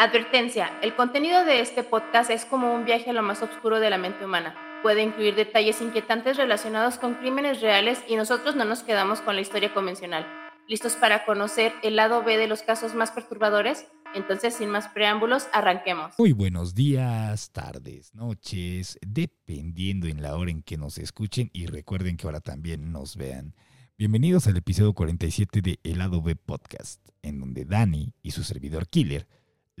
[0.00, 3.90] Advertencia, el contenido de este podcast es como un viaje a lo más oscuro de
[3.90, 4.54] la mente humana.
[4.82, 9.42] Puede incluir detalles inquietantes relacionados con crímenes reales y nosotros no nos quedamos con la
[9.42, 10.26] historia convencional.
[10.66, 13.88] ¿Listos para conocer el lado B de los casos más perturbadores?
[14.14, 16.14] Entonces, sin más preámbulos, arranquemos.
[16.18, 22.16] Muy buenos días, tardes, noches, dependiendo en la hora en que nos escuchen y recuerden
[22.16, 23.54] que ahora también nos vean.
[23.98, 28.88] Bienvenidos al episodio 47 de El lado B Podcast, en donde Dani y su servidor
[28.88, 29.28] Killer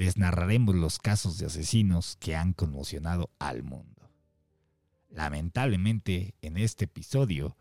[0.00, 4.10] les narraremos los casos de asesinos que han conmocionado al mundo.
[5.10, 7.54] Lamentablemente, en este episodio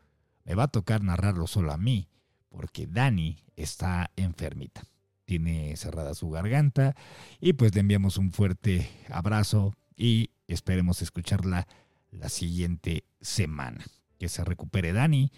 [0.46, 2.08] me va a tocar narrarlo solo a mí,
[2.48, 4.84] porque Dani está enfermita.
[5.26, 6.96] Tiene cerrada su garganta
[7.42, 11.68] y pues le enviamos un fuerte abrazo y esperemos escucharla
[12.10, 13.84] la siguiente semana.
[14.18, 15.30] Que se recupere Dani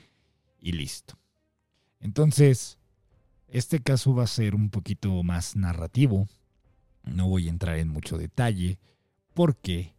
[0.59, 1.17] y listo.
[1.99, 2.77] Entonces,
[3.47, 6.27] este caso va a ser un poquito más narrativo,
[7.03, 8.79] no voy a entrar en mucho detalle
[9.33, 9.95] porque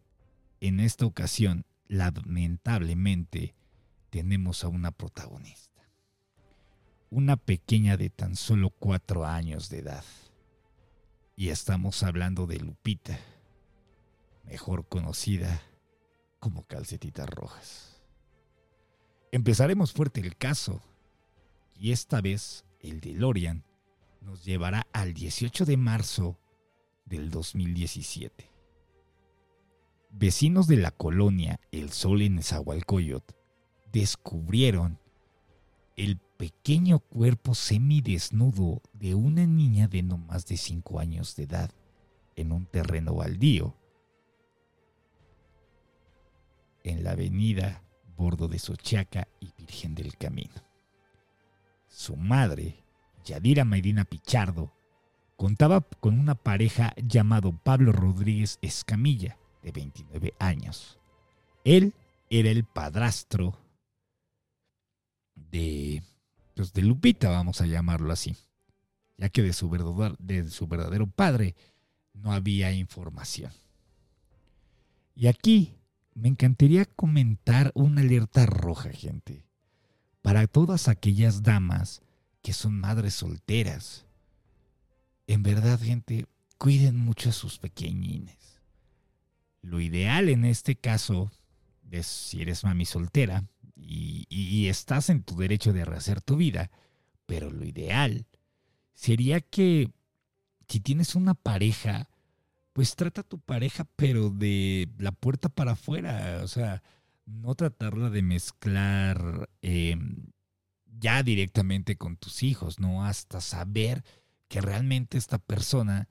[0.59, 3.55] en esta ocasión, lamentablemente,
[4.09, 5.81] tenemos a una protagonista.
[7.09, 10.05] Una pequeña de tan solo cuatro años de edad.
[11.35, 13.19] Y estamos hablando de Lupita,
[14.45, 15.61] mejor conocida
[16.39, 18.01] como Calcetitas Rojas.
[19.31, 20.81] Empezaremos fuerte el caso,
[21.75, 23.63] y esta vez el de Lorian
[24.21, 26.39] nos llevará al 18 de marzo
[27.05, 28.49] del 2017.
[30.11, 33.33] Vecinos de la colonia El Sol en Nezahualcóyotl
[33.91, 34.99] descubrieron
[35.95, 41.71] el pequeño cuerpo semidesnudo de una niña de no más de 5 años de edad
[42.35, 43.75] en un terreno baldío
[46.83, 47.83] en la avenida
[48.15, 50.61] Bordo de Sochaca y Virgen del Camino.
[51.87, 52.83] Su madre,
[53.23, 54.73] Yadira Medina Pichardo,
[55.35, 60.99] contaba con una pareja llamado Pablo Rodríguez Escamilla, de 29 años.
[61.63, 61.93] Él
[62.29, 63.57] era el padrastro
[65.35, 66.03] de,
[66.55, 68.35] pues de Lupita, vamos a llamarlo así,
[69.17, 69.69] ya que de su,
[70.19, 71.55] de su verdadero padre
[72.13, 73.51] no había información.
[75.15, 75.75] Y aquí
[76.13, 79.45] me encantaría comentar una alerta roja, gente,
[80.21, 82.01] para todas aquellas damas
[82.41, 84.05] que son madres solteras
[85.27, 86.25] en verdad, gente,
[86.57, 88.61] cuiden mucho a sus pequeñines.
[89.61, 91.31] Lo ideal en este caso
[91.91, 93.45] es si eres mami soltera
[93.75, 96.71] y, estás en tu derecho de rehacer tu vida,
[97.25, 98.25] pero lo ideal
[98.93, 99.91] sería que
[100.67, 102.09] si tienes una pareja,
[102.71, 106.39] pues trata a tu pareja, pero de la puerta para afuera.
[106.43, 106.81] O sea,
[107.25, 110.31] no tratarla de mezclar em,
[110.99, 113.05] ya directamente con tus hijos, ¿no?
[113.05, 114.03] Hasta saber
[114.47, 116.07] que realmente esta persona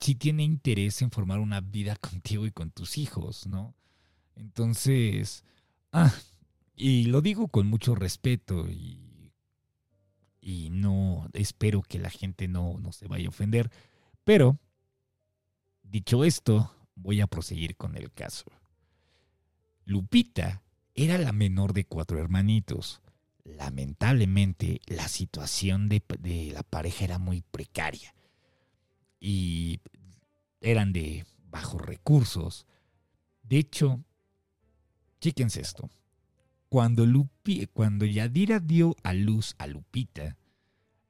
[0.00, 3.74] sí tiene interés en formar una vida contigo y con tus hijos, ¿no?
[4.34, 5.44] Entonces,
[5.92, 6.12] ah,
[6.74, 9.32] y lo digo con mucho respeto y,
[10.40, 13.70] y no espero que la gente no, no se vaya a ofender,
[14.24, 14.58] pero
[15.82, 18.46] dicho esto, voy a proseguir con el caso.
[19.84, 20.62] Lupita
[20.94, 23.01] era la menor de cuatro hermanitos
[23.44, 26.02] lamentablemente la situación de,
[26.52, 28.14] la pareja era muy precaria
[29.20, 29.80] y
[30.60, 32.66] eran de bajos recursos.
[33.42, 34.04] De hecho,
[35.20, 35.90] chéquense esto.
[36.68, 40.38] Cuando, Lupi, cuando Yadira dio a luz a Lupita,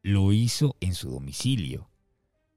[0.02, 1.88] lo hizo en su domicilio,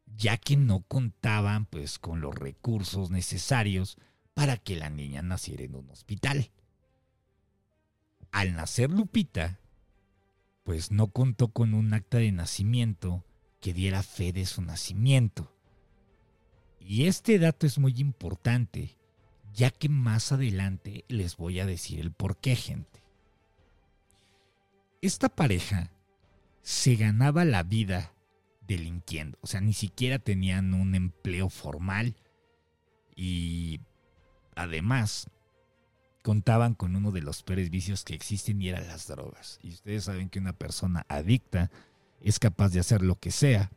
[0.08, 3.98] ya que no contaban pues con los recursos necesarios
[4.34, 6.52] para que la niña naciera en un hospital.
[8.32, 9.60] Al nacer Lupita,
[10.66, 13.24] pues no contó con un acta de nacimiento
[13.62, 15.54] que diera fe de su nacimiento.
[16.80, 18.98] Y este dato es muy importante,
[19.54, 23.04] ya que más adelante les voy a decir el por qué, gente.
[25.02, 25.92] Esta pareja
[26.64, 28.12] se ganaba la vida
[28.62, 32.16] delinquiendo, o sea, ni siquiera tenían un empleo formal
[33.16, 33.82] y
[34.56, 35.30] además
[36.26, 39.60] contaban con uno de los peores vicios que existen y eran las drogas.
[39.62, 41.70] Y ustedes saben que una persona adicta
[42.20, 43.70] es capaz de hacer lo que sea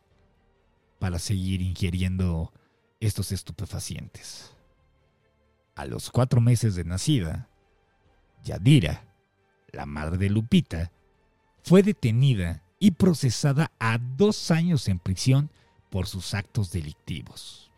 [0.99, 2.51] para seguir ingiriendo
[3.01, 4.55] estos estupefacientes.
[5.75, 7.51] A los cuatro meses de nacida,
[8.45, 9.05] Yadira,
[9.71, 10.91] la madre de Lupita,
[11.63, 15.51] fue detenida y procesada a dos años en prisión
[15.91, 17.71] por sus actos delictivos.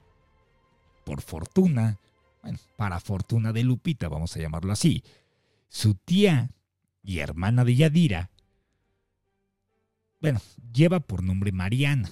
[1.04, 1.98] Por fortuna,
[2.42, 5.02] bueno, para fortuna de Lupita, vamos a llamarlo así,
[5.68, 6.50] su tía
[7.02, 8.30] y hermana de Yadira,
[10.20, 10.40] bueno,
[10.72, 12.10] lleva por nombre Mariana.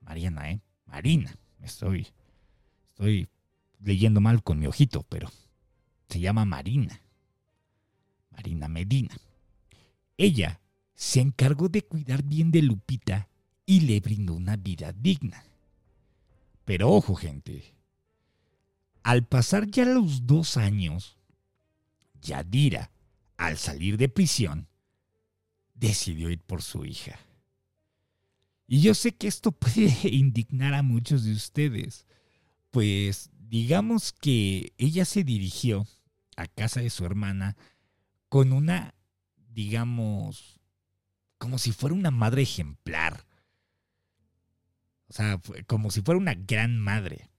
[0.00, 0.60] Mariana, ¿eh?
[0.84, 2.06] Marina, Estoy,
[2.90, 3.28] estoy
[3.80, 5.30] leyendo mal con mi ojito, pero
[6.08, 7.00] se llama Marina.
[8.30, 9.14] Marina Medina.
[10.16, 10.60] Ella
[10.94, 13.28] se encargó de cuidar bien de Lupita
[13.64, 15.44] y le brindó una vida digna.
[16.64, 17.74] Pero ojo, gente.
[19.02, 21.16] Al pasar ya los dos años,
[22.20, 22.90] Yadira,
[23.36, 24.68] al salir de prisión,
[25.74, 27.18] decidió ir por su hija.
[28.66, 32.06] Y yo sé que esto puede indignar a muchos de ustedes,
[32.70, 35.86] pues digamos que ella se dirigió
[36.36, 37.56] a casa de su hermana
[38.28, 38.94] con una,
[39.48, 40.60] digamos,
[41.38, 43.26] como si fuera una madre ejemplar.
[45.08, 47.29] O sea, como si fuera una gran madre.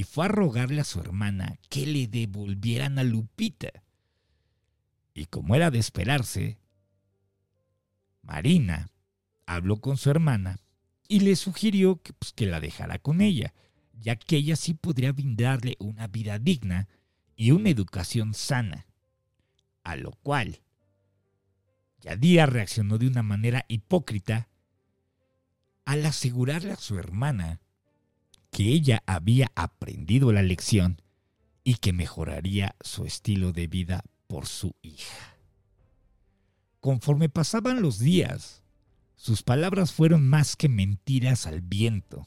[0.00, 3.68] Y fue a rogarle a su hermana que le devolvieran a Lupita.
[5.12, 6.58] Y como era de esperarse,
[8.22, 8.90] Marina
[9.44, 10.58] habló con su hermana
[11.06, 13.52] y le sugirió que, pues, que la dejara con ella,
[13.92, 16.88] ya que ella sí podría brindarle una vida digna
[17.36, 18.86] y una educación sana.
[19.84, 20.62] A lo cual
[22.00, 24.48] Yadira reaccionó de una manera hipócrita
[25.84, 27.60] al asegurarle a su hermana
[28.50, 31.02] que ella había aprendido la lección
[31.64, 35.36] y que mejoraría su estilo de vida por su hija.
[36.80, 38.62] Conforme pasaban los días,
[39.16, 42.26] sus palabras fueron más que mentiras al viento,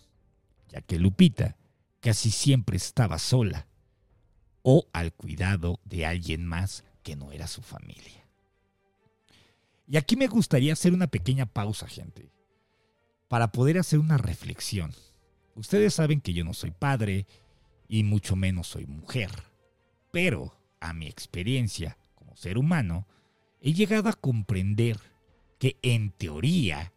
[0.69, 1.57] ya que Lupita
[1.99, 3.67] casi siempre estaba sola
[4.61, 8.27] o al cuidado de alguien más que no era su familia.
[9.87, 12.31] Y aquí me gustaría hacer una pequeña pausa, gente,
[13.27, 14.93] para poder hacer una reflexión.
[15.55, 17.27] Ustedes saben que yo no soy padre
[17.87, 19.29] y mucho menos soy mujer,
[20.11, 23.07] pero a mi experiencia como ser humano,
[23.61, 24.99] he llegado a comprender
[25.59, 26.91] que en teoría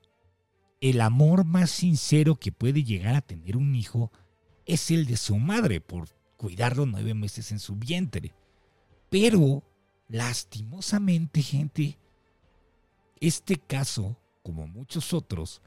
[0.80, 4.10] el amor más sincero que puede llegar a tener un hijo
[4.66, 8.34] es el de su madre por cuidarlo nueve meses en su vientre.
[9.08, 9.62] Pero,
[10.08, 11.98] lastimosamente, gente,
[13.20, 15.62] este caso, como muchos otros,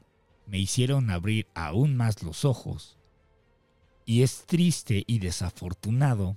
[0.50, 2.98] me hicieron abrir aún más los ojos.
[4.04, 6.36] Y es triste y desafortunado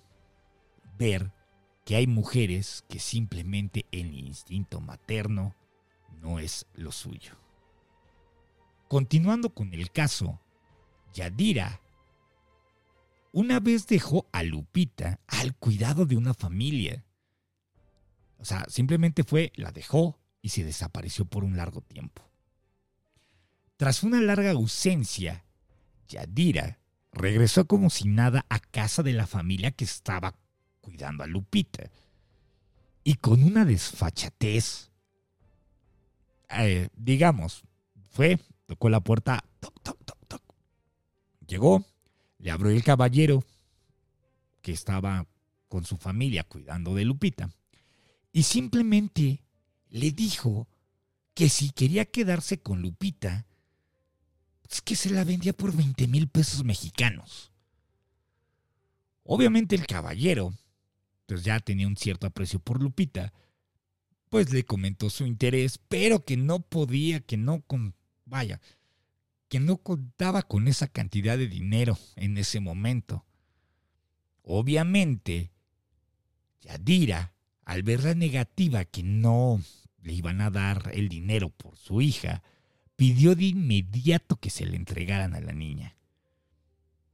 [1.00, 1.34] ver
[1.84, 5.56] que hay mujeres que simplemente el instinto materno
[6.22, 7.34] no es lo suyo.
[8.88, 10.40] Continuando con el caso,
[11.14, 11.82] Yadira
[13.32, 17.04] una vez dejó a Lupita al cuidado de una familia.
[18.38, 22.33] O sea, simplemente fue, la dejó y se desapareció por un largo tiempo.
[23.84, 25.44] Tras una larga ausencia,
[26.08, 26.80] Yadira
[27.12, 30.40] regresó como si nada a casa de la familia que estaba
[30.80, 31.92] cuidando a Lupita.
[33.04, 34.90] Y con una desfachatez,
[36.48, 37.64] eh, digamos,
[38.10, 40.42] fue, tocó la puerta, toc, toc, toc, toc.
[41.46, 41.86] Llegó,
[42.38, 43.44] le abrió el caballero
[44.62, 45.28] que estaba
[45.68, 47.50] con su familia cuidando de Lupita.
[48.32, 49.44] Y simplemente
[49.90, 50.70] le dijo
[51.34, 53.46] que si quería quedarse con Lupita,
[54.70, 57.52] es que se la vendía por 20 mil pesos mexicanos.
[59.24, 60.54] Obviamente el caballero
[61.26, 63.34] pues ya tenía un cierto aprecio por Lupita,
[64.30, 67.96] pues le comentó su interés, pero que no podía, que no con,
[68.26, 68.60] vaya,
[69.48, 73.26] que no contaba con esa cantidad de dinero en ese momento.
[74.42, 75.52] Obviamente,
[76.62, 77.34] Yadira,
[77.64, 79.62] al ver la negativa que no
[80.02, 82.44] le iban a dar el dinero por su hija,
[83.04, 85.98] pidió de inmediato que se le entregaran a la niña,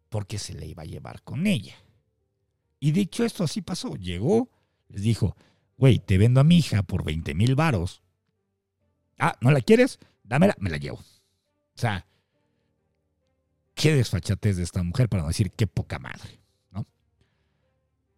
[0.10, 1.74] porque se la iba a llevar con ella.
[2.80, 3.96] Y dicho esto, así pasó.
[3.96, 4.52] Llegó,
[4.90, 5.36] les dijo,
[5.80, 8.04] güey, te vendo a mi hija por 20 mil varos.
[9.18, 9.98] Ah, ¿no la quieres?
[10.22, 10.98] Dámela, me la llevo.
[10.98, 11.06] O
[11.74, 12.06] sea,
[13.74, 16.86] qué desfachatez de esta mujer para no decir qué poca madre, ¿no?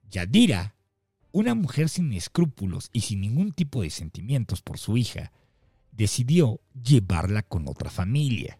[0.09, 0.75] Yadira,
[1.31, 5.31] una mujer sin escrúpulos y sin ningún tipo de sentimientos por su hija,
[6.01, 8.59] decidió llevarla con otra familia.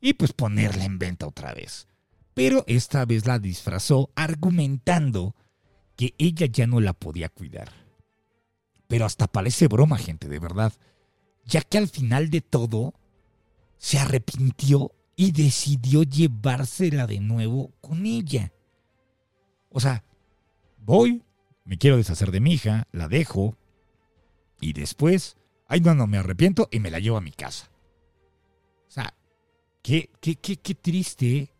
[0.00, 1.86] Y pues ponerla en venta otra vez
[2.34, 5.34] pero esta vez la disfrazó argumentando
[5.96, 7.70] que ella ya no la podía cuidar.
[8.88, 10.72] Pero hasta parece broma, gente, de verdad,
[11.44, 12.94] ya que al final de todo
[13.78, 18.52] se arrepintió y decidió llevársela de nuevo con ella.
[19.68, 20.04] O sea,
[20.78, 21.22] voy,
[21.64, 23.56] me quiero deshacer de mi hija, la dejo,
[24.60, 25.36] y después,
[25.72, 27.70] ay, no, no, me arrepiento y me la llevo a mi casa.
[28.86, 29.14] O sea,
[29.80, 31.50] qué, qué, qué, qué triste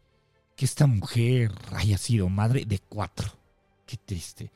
[0.54, 3.28] que esta mujer haya sido madre de cuatro.
[3.86, 4.52] Qué triste.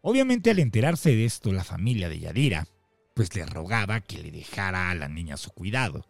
[0.00, 2.66] Obviamente al enterarse de esto la familia de Yadira,
[3.14, 6.04] pues le rogaba que le dejara a la niña a su cuidado.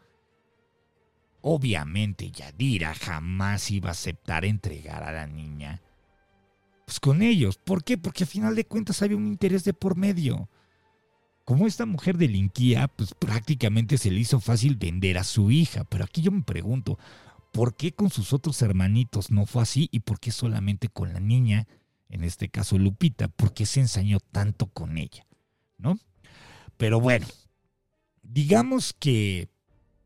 [1.42, 5.82] obviamente Yadira jamás iba a aceptar entregar a la niña
[6.86, 7.58] pues con ellos.
[7.58, 7.98] ¿Por qué?
[7.98, 10.48] Porque a final de cuentas había un interés de por medio.
[11.44, 15.84] Como esta mujer delinquía, pues prácticamente se le hizo fácil vender a su hija.
[15.84, 16.98] Pero aquí yo me pregunto,
[17.52, 21.20] ¿por qué con sus otros hermanitos no fue así y por qué solamente con la
[21.20, 21.66] niña,
[22.08, 25.26] en este caso Lupita, por qué se ensañó tanto con ella?
[25.76, 25.98] ¿No?
[26.78, 27.26] Pero bueno,
[28.22, 29.48] digamos que,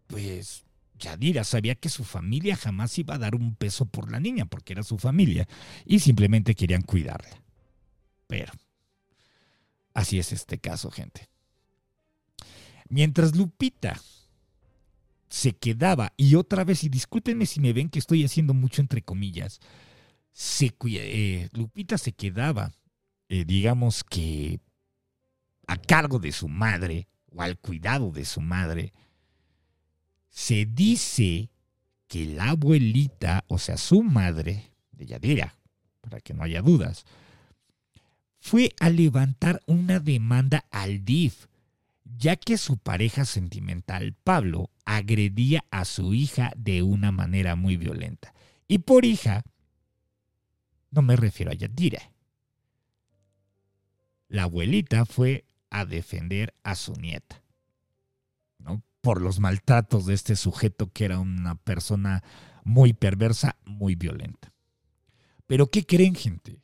[0.09, 0.65] pues,
[0.99, 4.73] Yadira sabía que su familia jamás iba a dar un peso por la niña, porque
[4.73, 5.49] era su familia,
[5.87, 7.43] y simplemente querían cuidarla.
[8.27, 8.53] Pero,
[9.99, 11.29] así es este caso, gente.
[12.89, 14.01] Mientras Lupita
[15.29, 19.03] se quedaba, y otra vez, y discúlpenme si me ven que estoy haciendo mucho entre
[19.03, 19.61] comillas,
[20.87, 22.73] eh, Lupita se quedaba,
[23.29, 24.61] eh, digamos que,
[25.67, 28.95] a cargo de su madre, o al cuidado de su madre,
[30.31, 31.51] se dice
[32.07, 35.59] que la abuelita, o sea, su madre, de Yadira,
[36.01, 37.05] para que no haya dudas,
[38.39, 41.47] fue a levantar una demanda al DIF,
[42.05, 48.35] ya que su pareja sentimental, Pablo, agredía a su hija de una manera muy violenta.
[48.67, 49.43] Y por hija,
[50.91, 52.13] no me refiero a Yadira.
[54.29, 57.43] La abuelita fue a defender a su nieta
[59.01, 62.23] por los maltratos de este sujeto que era una persona
[62.65, 64.53] muy perversa, muy violenta.
[65.47, 66.61] Pero ¿qué creen gente?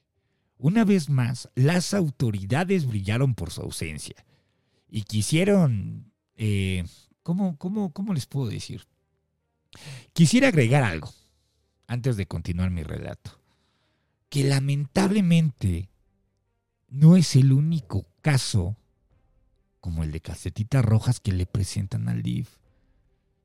[0.58, 4.24] Una vez más, las autoridades brillaron por su ausencia
[4.88, 6.12] y quisieron...
[6.36, 6.84] Eh,
[7.22, 8.86] ¿cómo, cómo, ¿Cómo les puedo decir?
[10.12, 11.12] Quisiera agregar algo
[11.86, 13.40] antes de continuar mi relato.
[14.28, 15.88] Que lamentablemente
[16.88, 18.76] no es el único caso
[19.80, 22.48] como el de Casetitas Rojas que le presentan al DIF.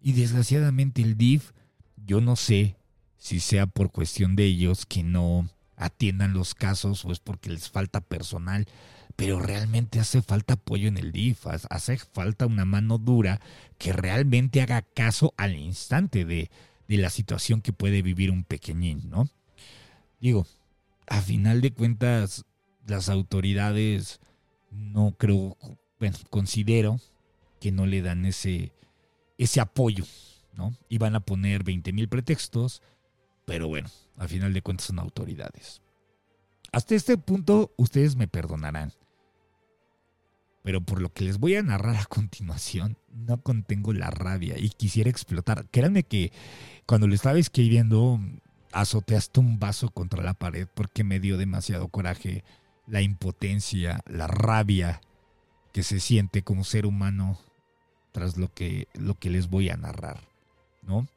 [0.01, 1.51] Y desgraciadamente el DIF,
[1.97, 2.77] yo no sé
[3.17, 5.49] si sea por cuestión de ellos que no
[5.79, 8.67] atiendan los casos o es porque les falta personal,
[9.15, 13.41] pero realmente hace falta apoyo en el DIF, hace falta una mano dura
[13.77, 16.51] que realmente haga caso al instante de,
[16.87, 19.29] de la situación que puede vivir un pequeñín, ¿no?
[20.19, 20.45] Digo,
[21.07, 22.45] a final de cuentas,
[22.85, 24.19] las autoridades
[24.71, 25.57] no creo
[26.29, 26.99] considero
[27.59, 28.71] que no le dan ese,
[29.37, 30.05] ese apoyo,
[30.53, 30.75] ¿no?
[30.87, 32.81] Y van a poner 20 mil pretextos,
[33.49, 35.81] pero bueno, al final de cuentas son autoridades.
[36.71, 38.93] Hasta este punto ustedes me perdonarán.
[40.61, 44.69] Pero por lo que les voy a narrar a continuación, no contengo la rabia y
[44.69, 45.65] quisiera explotar.
[45.71, 46.31] Créanme que
[46.85, 48.19] cuando lo estaba escribiendo,
[48.71, 52.43] azoteaste un vaso contra la pared porque me dio demasiado coraje,
[52.85, 55.01] la impotencia, la rabia
[55.73, 57.39] que se siente como ser humano
[58.11, 60.19] tras lo que, lo que les voy a narrar,
[60.83, 61.07] ¿no?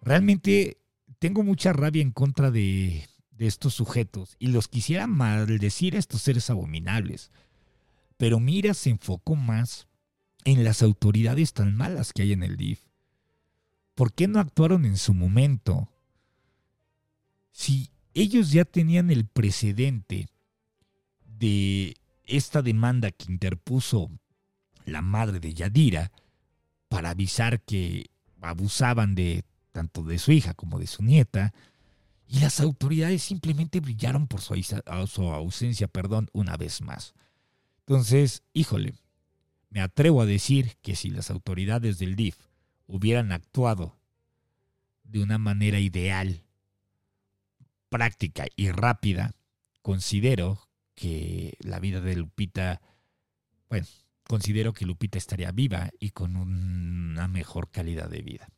[0.00, 0.78] Realmente
[1.18, 3.08] tengo mucha rabia en contra de,
[3.38, 7.30] estos sujetos y los quisiera maldecir a estos seres abominables.
[8.16, 9.86] Pero mira, se enfocó más
[10.44, 12.80] en las autoridades tan malas que hay en el DIF.
[13.94, 15.88] ¿Por qué no actuaron en su momento?
[17.52, 20.28] Si ellos ya tenían el precedente
[21.24, 24.10] de esta demanda que interpuso
[24.84, 26.10] la madre de Yadira
[26.88, 28.06] para avisar que
[28.40, 31.52] abusaban de tanto de su hija como de su nieta,
[32.28, 34.54] y las autoridades simplemente brillaron por su,
[35.32, 37.14] ausencia, perdón, una vez más.
[37.80, 38.94] Entonces, híjole,
[39.70, 42.36] me atrevo a decir que si las autoridades del DIF
[42.86, 43.96] hubieran actuado
[45.04, 46.44] de una manera ideal,
[47.88, 49.34] práctica y rápida,
[49.80, 52.82] considero que la vida de Lupita,
[53.70, 53.86] bueno,
[54.24, 58.50] considero que Lupita estaría viva y con una mejor calidad de vida,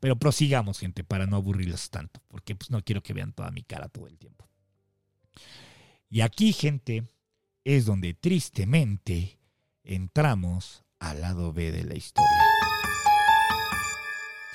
[0.00, 3.62] Pero prosigamos, gente, para no aburrirlos tanto, porque pues no quiero que vean toda mi
[3.62, 4.48] cara todo el tiempo.
[6.08, 7.04] Y aquí, gente,
[7.64, 9.38] es donde tristemente
[9.84, 12.44] entramos al lado B de la historia.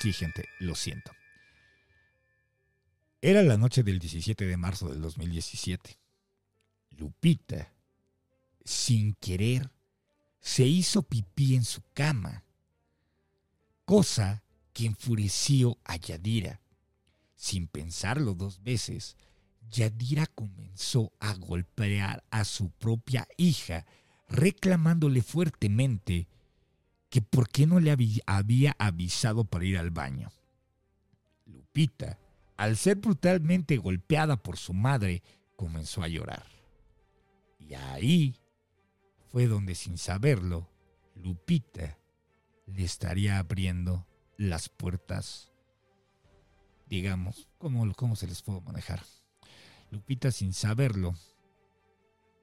[0.00, 1.12] Sí, gente, lo siento.
[3.22, 5.98] Era la noche del 17 de marzo del 2017.
[6.90, 7.72] Lupita,
[8.64, 9.70] sin querer,
[10.40, 12.44] se hizo pipí en su cama,
[13.84, 14.44] cosa
[14.76, 16.60] que enfureció a Yadira.
[17.34, 19.16] Sin pensarlo dos veces,
[19.70, 23.86] Yadira comenzó a golpear a su propia hija,
[24.28, 26.28] reclamándole fuertemente
[27.08, 27.90] que por qué no le
[28.26, 30.30] había avisado para ir al baño.
[31.46, 32.18] Lupita,
[32.58, 35.22] al ser brutalmente golpeada por su madre,
[35.56, 36.44] comenzó a llorar.
[37.58, 38.36] Y ahí
[39.28, 40.68] fue donde sin saberlo,
[41.14, 41.96] Lupita
[42.66, 44.06] le estaría abriendo
[44.36, 45.50] las puertas,
[46.86, 49.02] digamos, ¿cómo, cómo se les puedo manejar?
[49.90, 51.14] Lupita, sin saberlo,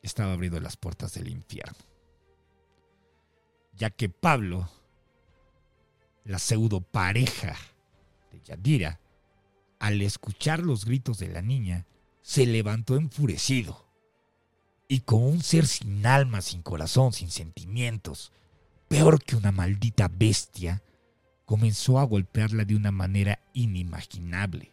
[0.01, 1.77] estaba abriendo las puertas del infierno.
[3.73, 4.69] Ya que Pablo,
[6.25, 7.55] la pseudo pareja
[8.31, 8.99] de Yadira,
[9.79, 11.85] al escuchar los gritos de la niña,
[12.21, 13.85] se levantó enfurecido.
[14.87, 18.31] Y como un ser sin alma, sin corazón, sin sentimientos,
[18.87, 20.83] peor que una maldita bestia,
[21.45, 24.71] comenzó a golpearla de una manera inimaginable,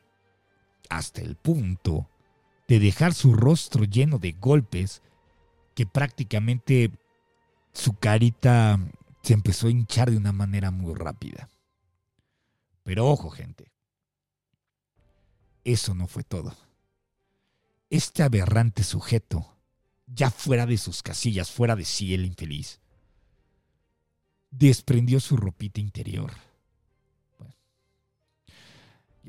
[0.89, 2.09] hasta el punto
[2.69, 5.03] de dejar su rostro lleno de golpes
[5.75, 6.91] que prácticamente
[7.73, 8.79] su carita
[9.23, 11.49] se empezó a hinchar de una manera muy rápida.
[12.85, 13.71] Pero ojo, gente,
[15.65, 16.57] eso no fue todo.
[17.91, 19.57] Este aberrante sujeto,
[20.07, 22.81] ya fuera de sus casillas, fuera de sí el infeliz,
[24.51, 26.33] desprendió su ropita interior.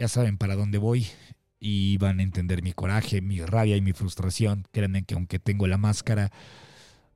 [0.01, 1.07] Ya saben para dónde voy
[1.59, 4.65] y van a entender mi coraje, mi rabia y mi frustración.
[4.71, 6.31] Créanme que aunque tengo la máscara,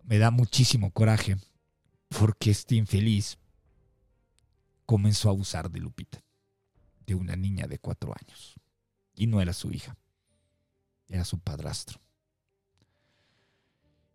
[0.03, 1.35] me da muchísimo coraje
[2.09, 3.39] porque este infeliz
[4.85, 6.21] comenzó a abusar de Lupita,
[7.07, 8.53] de una niña de cuatro años.
[9.15, 9.97] Y no era su hija,
[11.07, 11.99] era su padrastro.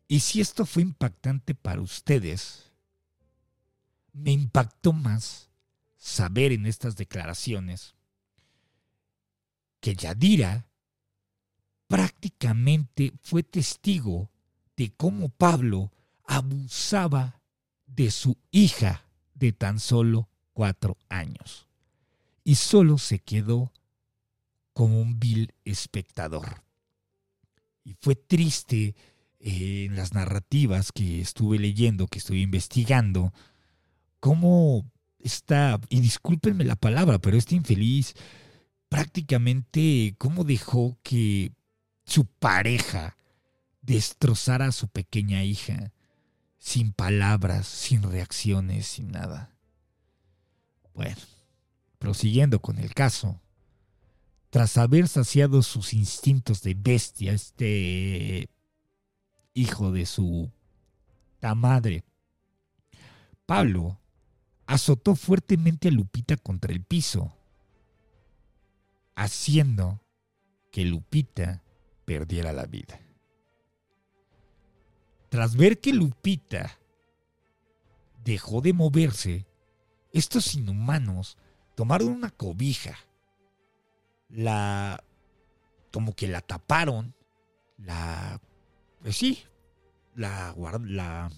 [0.06, 2.70] Y si esto fue impactante para ustedes,
[4.12, 5.50] me impactó más
[5.96, 7.96] saber en estas declaraciones
[9.80, 10.66] que Yadira
[11.88, 14.30] prácticamente fue testigo
[14.76, 15.90] de cómo Pablo
[16.24, 17.40] abusaba
[17.86, 21.66] de su hija de tan solo cuatro años.
[22.44, 23.72] Y solo se quedó
[24.72, 26.62] como un vil espectador.
[27.84, 28.94] Y fue triste
[29.40, 33.32] eh, en las narrativas que estuve leyendo, que estuve investigando,
[34.20, 34.84] cómo
[35.18, 38.14] está, y discúlpenme la palabra, pero este infeliz
[38.90, 41.52] prácticamente cómo dejó que
[42.04, 43.16] su pareja
[43.80, 45.92] destrozara a su pequeña hija
[46.58, 49.56] sin palabras, sin reacciones, sin nada.
[50.92, 51.16] Bueno,
[51.98, 53.40] prosiguiendo con el caso,
[54.50, 58.50] tras haber saciado sus instintos de bestia, este
[59.54, 60.50] hijo de su
[61.56, 62.04] madre,
[63.46, 64.00] Pablo
[64.66, 67.39] azotó fuertemente a Lupita contra el piso,
[69.20, 70.00] haciendo
[70.72, 71.62] que Lupita
[72.06, 72.98] perdiera la vida.
[75.28, 76.78] Tras ver que Lupita
[78.24, 79.46] dejó de moverse,
[80.12, 81.36] estos inhumanos
[81.74, 82.96] tomaron una cobija,
[84.30, 85.04] la
[85.92, 87.14] como que la taparon,
[87.76, 88.40] la
[89.02, 89.42] pues sí,
[90.14, 91.30] la la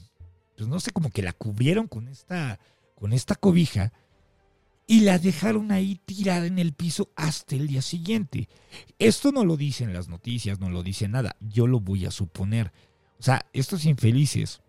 [0.56, 2.60] pues no sé, como que la cubrieron con esta
[2.94, 3.92] con esta cobija
[4.92, 8.50] y la dejaron ahí tirada en el piso hasta el día siguiente.
[8.98, 12.74] Esto no lo dicen las noticias, no lo dice nada, yo lo voy a suponer.
[13.18, 14.60] O sea, estos infelices,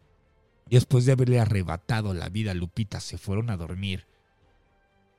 [0.70, 4.08] después de haberle arrebatado la vida a Lupita, se fueron a dormir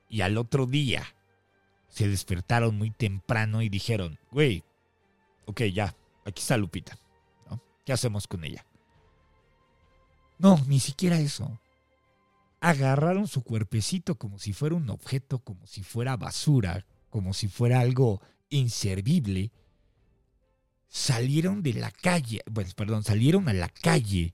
[0.09, 1.03] y al otro día
[1.87, 4.63] se despertaron muy temprano y dijeron, güey,
[5.45, 6.97] ok, ya, aquí está Lupita.
[7.85, 8.65] ¿Qué hacemos con ella?
[10.39, 11.59] No, ni siquiera eso
[12.65, 17.79] agarraron su cuerpecito como si fuera un objeto, como si fuera basura, como si fuera
[17.79, 19.51] algo inservible,
[20.87, 24.33] salieron de la calle, bueno, perdón, salieron a la calle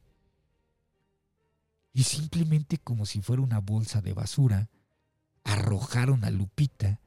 [1.91, 4.69] y simplemente como si fuera una bolsa de basura,
[5.43, 7.01] arrojaron a Lupita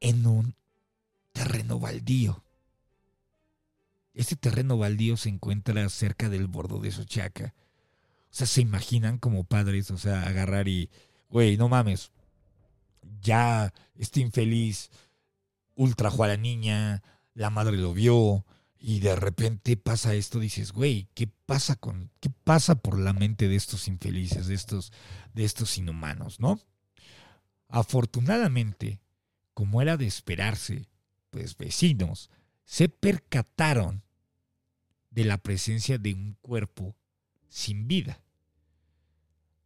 [0.00, 0.54] en un
[1.32, 2.42] terreno baldío.
[4.14, 7.54] Este terreno baldío se encuentra cerca del bordo de Sochaca
[8.30, 10.90] o sea, se imaginan como padres, o sea, agarrar y,
[11.28, 12.12] güey, no mames,
[13.20, 14.90] ya este infeliz
[15.74, 17.02] ultrajó a la niña,
[17.34, 18.44] la madre lo vio
[18.78, 23.48] y de repente pasa esto, dices, güey, ¿qué pasa con, qué pasa por la mente
[23.48, 24.92] de estos infelices, de estos,
[25.34, 26.60] de estos inhumanos, no?
[27.68, 29.00] Afortunadamente,
[29.54, 30.86] como era de esperarse,
[31.30, 32.30] pues vecinos
[32.64, 34.02] se percataron
[35.10, 36.94] de la presencia de un cuerpo
[37.56, 38.20] sin vida.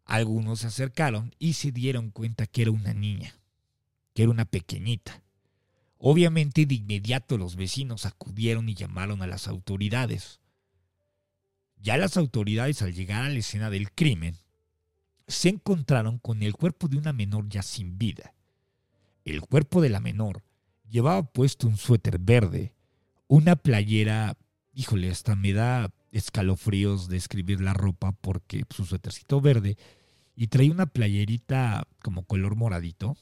[0.04, 3.34] Algunos se acercaron y se dieron cuenta que era una niña,
[4.14, 5.24] que era una pequeñita.
[5.98, 10.38] Obviamente de inmediato los vecinos acudieron y llamaron a las autoridades.
[11.82, 14.36] Ya las autoridades al llegar a la escena del crimen
[15.26, 18.34] se encontraron con el cuerpo de una menor ya sin vida.
[19.24, 20.44] El cuerpo de la menor
[20.88, 22.72] llevaba puesto un suéter verde,
[23.26, 24.36] una playera,
[24.74, 29.76] híjole, hasta me da escalofríos de escribir la ropa porque su suétercito verde
[30.34, 33.16] y traía una playerita como color moradito,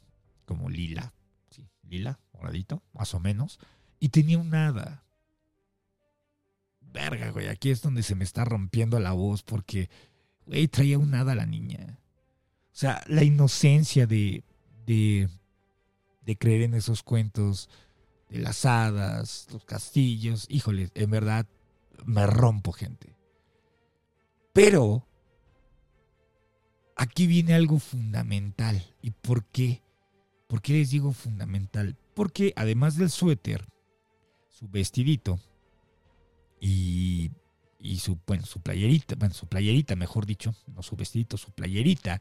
[0.45, 1.13] como lila,
[1.51, 3.59] sí, lila, moradito, más o menos,
[3.99, 5.05] y tenía un hada.
[6.81, 9.91] Verga, güey, aquí es donde se me está rompiendo la voz porque,
[10.47, 11.99] güey, traía un hada la niña.
[12.73, 14.45] O sea, la inocencia de,
[14.87, 15.29] de,
[16.23, 17.69] de creer en esos cuentos,
[18.29, 21.47] de las hadas, los castillos, híjole, en verdad
[22.05, 23.17] me rompo, gente.
[24.53, 25.07] Pero
[26.97, 28.95] aquí viene algo fundamental.
[29.03, 29.83] ¿Y por qué?
[30.47, 31.97] ¿Por qué les digo fundamental?
[32.15, 33.67] Porque además del suéter,
[34.49, 35.39] su vestidito
[36.61, 37.31] y,
[37.79, 42.21] y su, bueno, su playerita, bueno, su playerita, mejor dicho, no su vestidito, su playerita.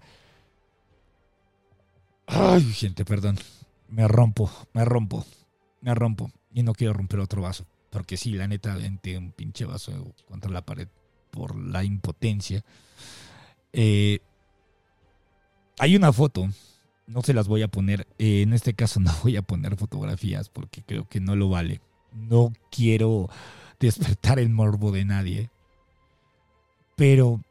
[2.28, 3.38] Ay, gente, perdón.
[3.88, 5.26] Me rompo, me rompo,
[5.82, 6.30] me rompo.
[6.52, 7.66] Y no quiero romper otro vaso.
[7.90, 10.88] Porque sí, la neta, vente un pinche vaso contra la pared
[11.32, 12.64] por la impotencia.
[13.74, 14.20] Eh,
[15.80, 16.50] hay una foto,
[17.06, 20.50] no se las voy a poner, eh, en este caso no voy a poner fotografías
[20.50, 21.82] porque creo que no lo vale.
[22.14, 23.30] No quiero
[23.80, 25.50] despertar el morbo de nadie.
[26.96, 27.42] Pero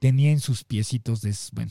[0.00, 1.70] tenía en sus piecitos, bueno,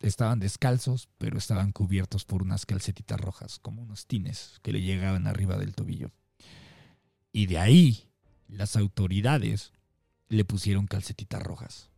[0.00, 5.26] estaban descalzos, pero estaban cubiertos por unas calcetitas rojas, como unos tines que le llegaban
[5.26, 6.10] arriba del tobillo.
[7.36, 8.08] Y de ahí
[8.48, 9.74] las autoridades
[10.30, 11.90] le pusieron calcetitas rojas.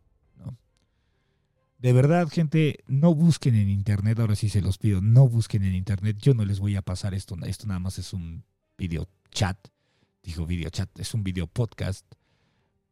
[1.77, 5.75] De verdad, gente, no busquen en internet, ahora sí se los pido, no busquen en
[5.75, 8.43] internet, yo no les voy a pasar esto, esto nada más es un
[8.77, 9.57] video chat,
[10.23, 12.05] dijo video chat, es un video podcast,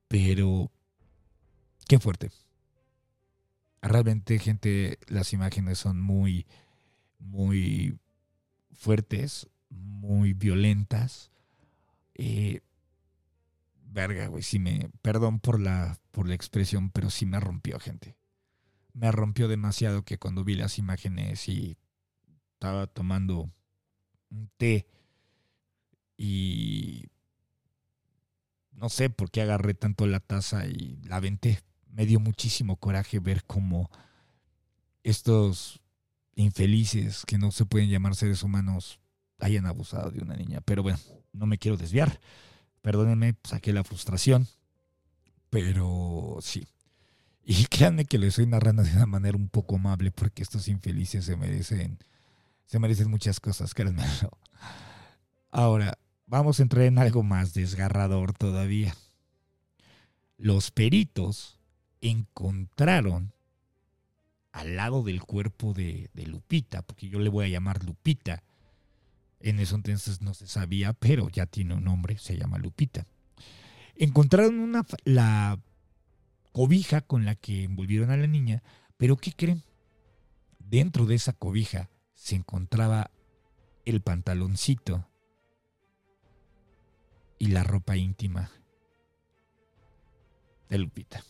[0.08, 0.72] pero
[1.86, 2.32] qué fuerte.
[3.82, 6.48] Realmente, gente, las imágenes son muy,
[7.20, 8.00] muy
[8.72, 11.30] fuertes, muy violentas.
[12.18, 12.62] Eh,
[13.86, 18.18] verga, güey, sí me, perdón por la, por la expresión, pero sí me rompió, gente
[18.98, 21.78] me rompió demasiado que cuando vi las imágenes y
[22.54, 23.52] estaba tomando
[24.32, 24.88] un té
[26.18, 27.06] y
[28.72, 31.60] no sé por qué agarré tanto la taza y la aventé.
[31.90, 33.90] Me dio muchísimo coraje ver cómo
[35.04, 35.80] estos
[36.34, 39.00] infelices que no se pueden llamar seres humanos
[39.40, 40.62] hayan abusado de una niña.
[40.62, 40.98] Pero bueno,
[41.38, 42.20] no me quiero desviar.
[42.82, 44.48] Perdónenme, saqué la frustración.
[45.50, 46.68] Pero sí,
[47.50, 51.24] y créanme que lo estoy narrando de una manera un poco amable porque estos infelices
[51.24, 51.98] se merecen,
[52.66, 54.04] se merecen muchas cosas, créanme.
[55.50, 58.94] Ahora, vamos a entrar en algo más desgarrador todavía.
[60.38, 61.58] Los peritos
[62.02, 63.32] encontraron
[64.52, 68.44] al lado del cuerpo de, de, Lupita, porque yo le voy a llamar Lupita.
[69.40, 73.06] En eso entonces no se sabía, pero ya tiene un nombre, se llama Lupita.
[73.96, 75.60] Encontraron una, la
[76.52, 78.64] cobija con la que envolvieron a la niña,
[78.98, 79.64] pero ¿qué creen?
[80.60, 83.12] Dentro de esa cobija se encontraba
[83.86, 85.08] el pantaloncito
[87.40, 88.52] y la ropa íntima
[90.70, 91.24] de Lupita.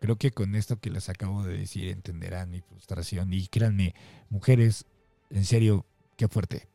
[0.00, 3.94] Creo que con esto que les acabo de decir entenderán mi frustración y créanme,
[4.28, 4.86] mujeres,
[5.30, 6.68] en serio, qué fuerte.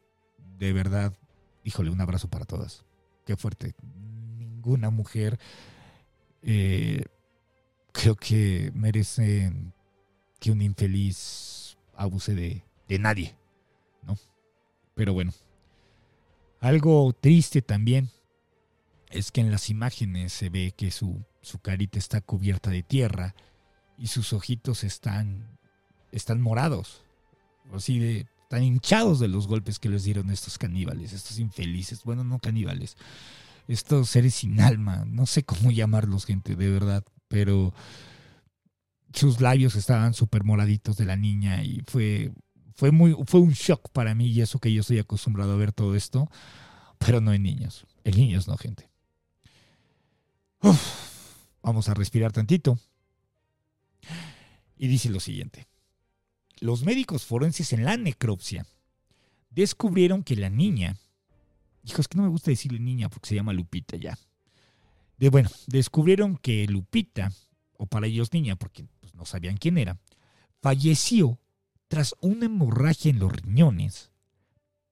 [0.61, 1.17] De verdad,
[1.63, 2.85] híjole, un abrazo para todas.
[3.25, 3.73] Qué fuerte.
[4.37, 5.39] Ninguna mujer
[6.43, 7.03] eh,
[7.91, 9.73] creo que merecen
[10.39, 13.35] que un infeliz abuse de, de nadie,
[14.03, 14.19] ¿no?
[14.93, 15.33] Pero bueno,
[16.59, 18.11] algo triste también
[19.09, 23.33] es que en las imágenes se ve que su, su carita está cubierta de tierra
[23.97, 25.57] y sus ojitos están,
[26.11, 27.03] están morados,
[27.73, 32.25] así de, están hinchados de los golpes que les dieron estos caníbales, estos infelices, bueno,
[32.25, 32.97] no caníbales,
[33.69, 37.73] estos seres sin alma, no sé cómo llamarlos, gente, de verdad, pero
[39.13, 42.33] sus labios estaban súper moraditos de la niña y fue,
[42.75, 45.71] fue, muy, fue un shock para mí y eso que yo estoy acostumbrado a ver
[45.71, 46.29] todo esto,
[46.97, 48.89] pero no en niños, en niños no, gente.
[51.63, 52.77] vamos a respirar tantito.
[54.75, 55.70] Y dice lo siguiente.
[56.61, 58.67] Los médicos forenses en la necropsia
[59.49, 60.95] descubrieron que la niña,
[61.83, 64.17] hijo, es que no me gusta decirle niña porque se llama Lupita ya,
[65.17, 67.31] de, bueno, descubrieron que Lupita,
[67.77, 69.99] o para ellos niña, porque pues, no sabían quién era,
[70.61, 71.39] falleció
[71.87, 74.11] tras una hemorragia en los riñones,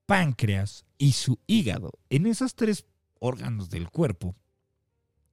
[0.07, 1.91] páncreas y su hígado.
[2.09, 2.85] En esos tres
[3.19, 4.35] órganos del cuerpo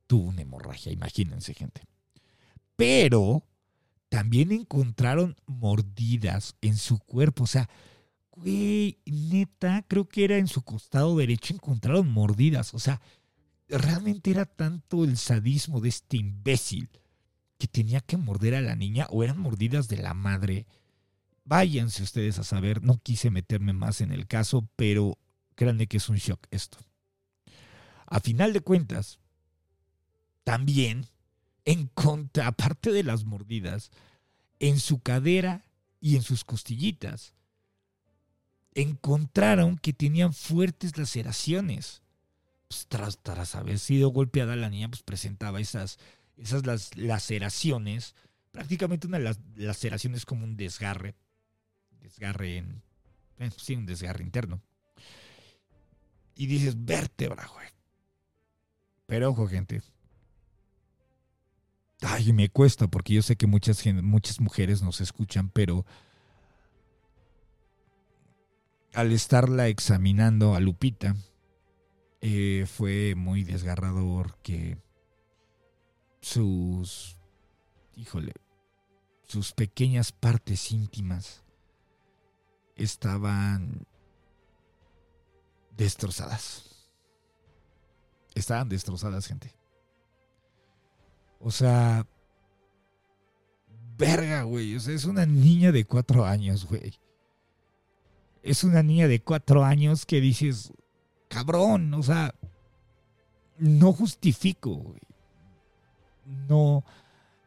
[0.07, 1.83] tuvo una hemorragia, imagínense gente.
[2.77, 3.43] Pero
[4.09, 7.69] también encontraron mordidas en su cuerpo, o sea,
[8.31, 13.01] güey, neta, creo que era en su costado derecho encontraron mordidas, o sea,
[13.69, 16.91] realmente era tanto el sadismo de este imbécil
[17.59, 20.67] que tenía que morder a la niña o eran mordidas de la madre.
[21.45, 25.19] váyanse ustedes a saber, no quise meterme más en el caso, pero
[25.55, 26.79] créanme que es un shock esto.
[28.07, 29.19] A final de cuentas,
[30.45, 31.07] también,
[31.67, 33.91] en contra, aparte de las mordidas,
[34.61, 35.67] en su cadera
[36.01, 37.35] y en sus costillitas,
[38.75, 42.03] encontraron que tenían fuertes laceraciones.
[42.69, 45.99] Pues, tras, tras, haber sido golpeada la niña, pues presentaba esas,
[46.37, 48.15] esas las, laceraciones.
[48.53, 49.19] Prácticamente una
[49.57, 51.17] laceración es como un desgarre.
[52.01, 52.83] Desgarre en.
[53.39, 54.63] Eh, sí, un desgarre interno.
[56.37, 57.67] Y dices, vértebra, güey.
[59.07, 59.83] Pero ojo, gente.
[62.03, 65.87] Ay, me cuesta porque yo sé que muchas, muchas mujeres nos escuchan, pero
[68.93, 71.17] al estarla examinando a Lupita,
[72.21, 74.79] eh, fue muy desgarrador que
[76.21, 77.17] sus,
[77.95, 78.33] híjole,
[79.27, 81.43] sus pequeñas partes íntimas
[82.75, 83.87] estaban
[85.77, 86.65] destrozadas.
[88.35, 89.56] Estaban destrozadas, gente.
[91.41, 92.07] O sea,
[93.97, 94.77] verga, güey.
[94.77, 96.99] O sea, es una niña de cuatro años, güey.
[98.43, 100.73] Es una niña de cuatro años que dices,
[101.29, 102.35] cabrón, o sea,
[103.59, 105.01] no justifico, güey.
[106.49, 106.85] No,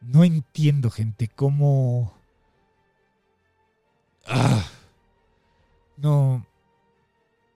[0.00, 2.14] no entiendo, gente, cómo...
[4.26, 4.64] Ah,
[5.96, 6.46] no,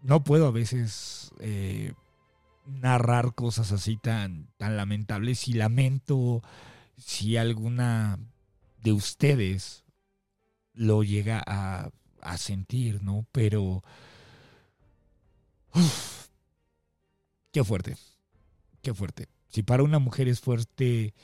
[0.02, 1.92] no puedo a veces eh,
[2.66, 6.42] narrar cosas así tan, tan lamentables y lamento
[6.96, 8.18] si alguna
[8.82, 9.84] de ustedes
[10.72, 13.26] lo llega a, a sentir, ¿no?
[13.32, 13.82] Pero...
[17.52, 17.96] qué fuerte,
[18.82, 19.28] qué fuerte.
[19.48, 21.14] Si para una mujer es fuerte,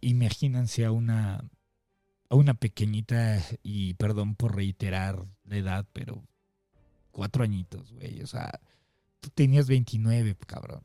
[0.00, 1.44] imagínense a una,
[2.28, 6.22] a una pequeñita, y perdón por reiterar la edad, pero
[7.10, 8.22] cuatro añitos, güey.
[8.22, 8.60] O sea,
[9.20, 10.84] tú tenías 29, cabrón.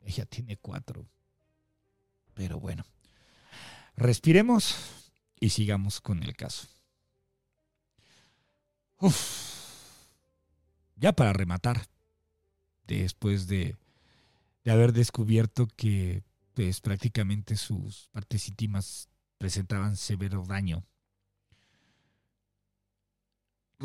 [0.00, 1.08] Ella tiene cuatro.
[2.34, 2.84] Pero bueno,
[3.96, 4.76] respiremos
[5.38, 6.68] y sigamos con el caso.
[10.96, 11.86] Ya para rematar,
[12.86, 13.76] después de,
[14.64, 16.22] de haber descubierto que
[16.54, 20.84] pues, prácticamente sus partes íntimas presentaban severo daño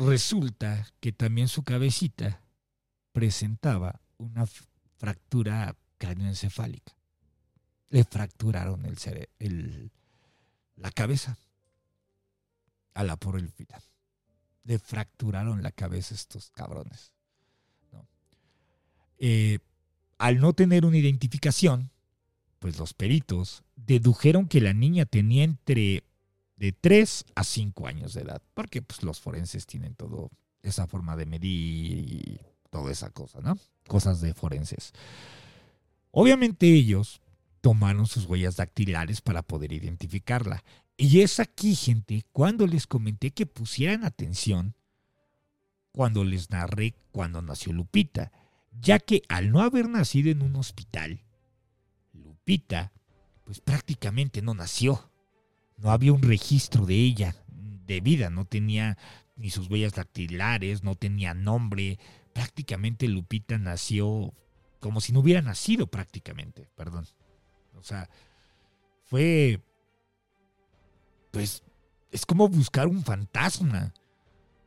[0.00, 2.40] Resulta que también su cabecita
[3.12, 4.46] presentaba una
[4.98, 6.92] fractura cráneoencefálica.
[7.90, 8.96] Le fracturaron el,
[9.38, 9.90] el
[10.76, 11.36] la cabeza
[12.94, 13.52] a la por el
[14.64, 17.12] Le fracturaron la cabeza estos cabrones.
[19.18, 19.58] Eh,
[20.18, 21.90] al no tener una identificación,
[22.58, 26.04] pues los peritos dedujeron que la niña tenía entre
[26.56, 30.30] de 3 a 5 años de edad, porque pues, los forenses tienen todo
[30.62, 33.58] esa forma de medir y toda esa cosa, ¿no?
[33.86, 34.92] Cosas de forenses.
[36.10, 37.20] Obviamente ellos
[37.60, 40.64] tomaron sus huellas dactilares para poder identificarla.
[40.96, 44.74] Y es aquí, gente, cuando les comenté que pusieran atención
[45.92, 48.30] cuando les narré cuando nació Lupita,
[48.80, 51.24] ya que al no haber nacido en un hospital,
[52.12, 52.92] Lupita,
[53.44, 55.10] pues prácticamente no nació
[55.80, 57.34] no había un registro de ella,
[57.94, 58.96] de vida, no tenía
[59.36, 61.98] ni sus huellas dactilares, no tenía nombre.
[62.32, 64.32] Prácticamente Lupita nació
[64.80, 67.06] como si no hubiera nacido prácticamente, perdón.
[67.78, 68.08] O sea,
[69.04, 69.60] fue,
[71.30, 71.62] pues,
[72.10, 73.92] es como buscar un fantasma.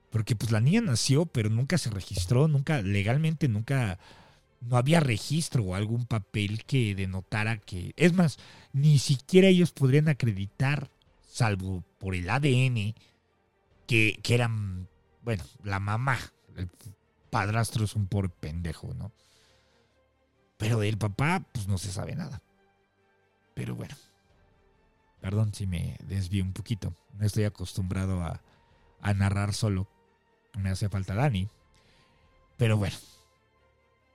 [0.10, 3.98] Porque pues la niña nació, pero nunca se registró, nunca, legalmente nunca,
[4.62, 8.38] no había registro o algún papel que denotara que, es más,
[8.74, 10.92] ni siquiera ellos podrían acreditar
[11.28, 12.94] salvo por el ADN,
[13.88, 14.88] que, que eran,
[15.22, 16.18] bueno, la mamá,
[16.56, 16.70] el
[17.30, 19.12] padrastro es un pobre pendejo, ¿no?
[20.58, 22.42] Pero del papá, pues no se sabe nada.
[23.54, 23.96] Pero bueno,
[25.20, 28.42] perdón si me desvío un poquito, no estoy acostumbrado a,
[29.02, 29.88] a narrar solo,
[30.58, 31.50] me hace falta Dani.
[32.58, 32.96] Pero bueno,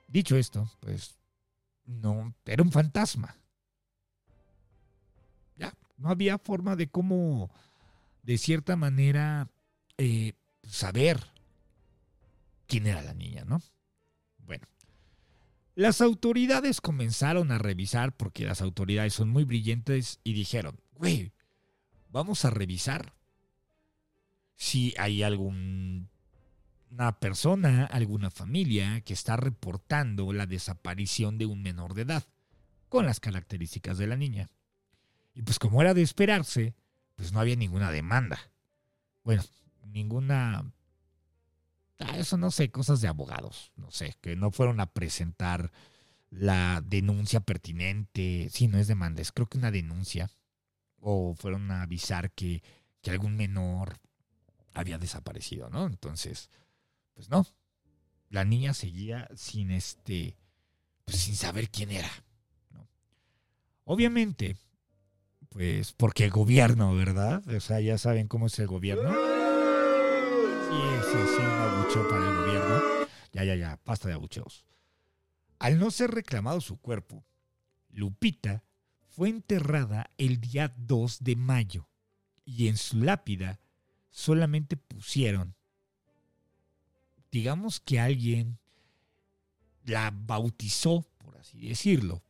[0.07, 1.17] dicho esto, pues
[1.85, 3.35] no, era un fantasma.
[5.99, 7.51] No había forma de cómo,
[8.23, 9.49] de cierta manera,
[9.99, 10.33] eh,
[10.63, 11.19] saber
[12.67, 13.61] quién era la niña, ¿no?
[14.37, 14.65] Bueno,
[15.75, 21.33] las autoridades comenzaron a revisar, porque las autoridades son muy brillantes, y dijeron, güey,
[22.09, 23.13] vamos a revisar
[24.55, 26.07] si hay alguna
[27.19, 32.23] persona, alguna familia que está reportando la desaparición de un menor de edad,
[32.87, 34.49] con las características de la niña.
[35.33, 36.73] Y pues como era de esperarse,
[37.17, 38.39] pues no había ninguna demanda.
[39.25, 39.43] Bueno,
[39.91, 40.71] ninguna...
[41.99, 45.71] Ah, eso no sé, cosas de abogados, no sé, que no fueron a presentar
[46.31, 50.29] la denuncia pertinente, sí, no es demanda, es creo que una denuncia,
[51.01, 52.63] o fueron a avisar que,
[53.01, 53.99] que algún menor
[54.73, 55.87] había desaparecido, ¿no?
[55.87, 56.49] Entonces,
[57.15, 57.45] pues no,
[58.29, 60.37] la niña seguía sin este,
[61.05, 62.11] pues sin saber quién era,
[62.71, 62.87] ¿no?
[63.83, 64.55] Obviamente,
[65.49, 67.45] pues porque el gobierno, ¿verdad?
[67.49, 69.38] O sea, ya saben cómo es el gobierno.
[70.69, 73.07] Sí, sí, sí, un abucheo para el gobierno.
[73.33, 74.65] Ya, ya, ya, basta de abucheos.
[75.57, 77.25] Al no ser reclamado su cuerpo,
[77.89, 78.63] Lupita
[79.07, 81.89] fue enterrada el día 2 de mayo
[82.45, 83.59] y en su lápida
[84.11, 85.55] solamente pusieron,
[87.31, 88.59] digamos que alguien
[89.85, 92.21] la bautizó, por así decirlo,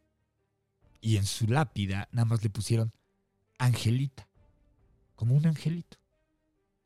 [1.02, 2.93] y en su lápida nada más le pusieron
[3.58, 4.30] Angelita,
[5.15, 5.97] como un angelito,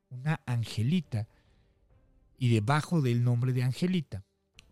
[0.09, 1.27] una angelita,
[2.43, 4.25] y debajo del nombre de Angelita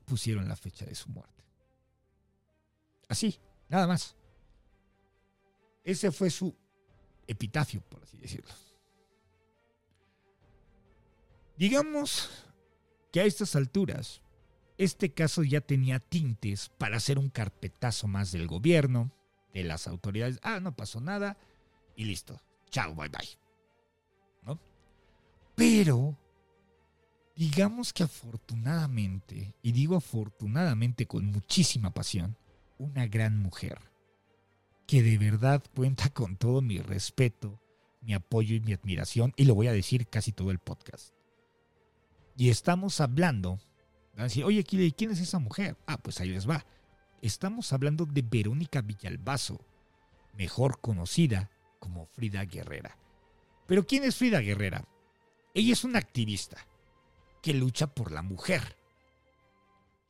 [0.03, 1.45] pusieron la fecha de su muerte.
[3.07, 4.17] Así, nada más.
[5.81, 6.53] Ese fue su
[7.27, 8.53] epitafio, por así decirlo.
[11.55, 12.29] Digamos
[13.09, 14.21] que a estas alturas,
[14.77, 19.13] este caso ya tenía tintes para hacer un carpetazo más del gobierno,
[19.53, 20.39] de las autoridades.
[20.43, 21.37] Ah, no pasó nada
[21.95, 22.37] y listo.
[22.69, 23.29] Chao, bye bye.
[24.41, 24.59] ¿No?
[25.55, 26.17] Pero,
[27.41, 32.37] digamos que afortunadamente, y digo afortunadamente con muchísima pasión,
[32.77, 33.79] una gran mujer
[34.85, 37.59] que de verdad cuenta con todo mi respeto,
[38.01, 41.15] mi apoyo y mi admiración, y lo voy a decir casi todo el podcast.
[42.37, 43.57] Y estamos hablando,
[44.13, 45.75] van a decir, oye, ¿quién es esa mujer?
[45.87, 46.63] Ah, pues ahí les va.
[47.23, 49.59] Estamos hablando de Verónica Villalbazo,
[50.37, 51.49] mejor conocida
[51.79, 52.99] como Frida Guerrera.
[53.65, 54.87] Pero ¿quién es Frida Guerrera?
[55.55, 56.67] Ella es una activista
[57.41, 58.81] que lucha por la mujer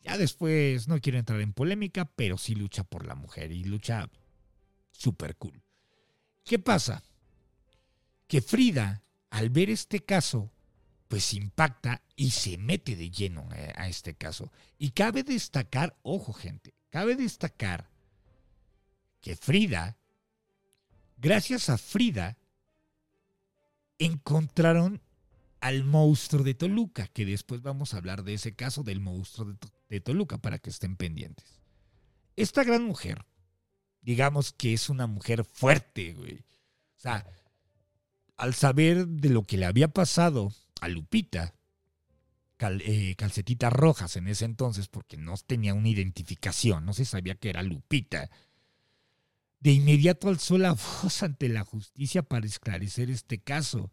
[0.03, 4.09] ya después no quiero entrar en polémica, pero sí lucha por la mujer y lucha
[4.91, 5.61] súper cool.
[6.43, 7.03] ¿Qué pasa?
[8.27, 10.51] Que Frida, al ver este caso,
[11.07, 14.51] pues impacta y se mete de lleno a este caso.
[14.77, 17.87] Y cabe destacar, ojo gente, cabe destacar
[19.19, 19.97] que Frida,
[21.17, 22.37] gracias a Frida,
[23.99, 24.99] encontraron
[25.61, 29.55] al monstruo de Toluca, que después vamos a hablar de ese caso del monstruo
[29.89, 31.61] de, Toluca para que estén pendientes.
[32.35, 33.25] Esta gran mujer,
[34.01, 36.39] digamos que es una mujer fuerte, güey.
[36.97, 37.25] O sea,
[38.37, 41.53] al saber de lo que le había pasado a Lupita,
[42.59, 47.49] eh, calcetitas rojas en ese entonces, porque no tenía una identificación, no se sabía que
[47.49, 48.31] era Lupita,
[49.59, 53.91] de inmediato alzó la voz ante la justicia para esclarecer este caso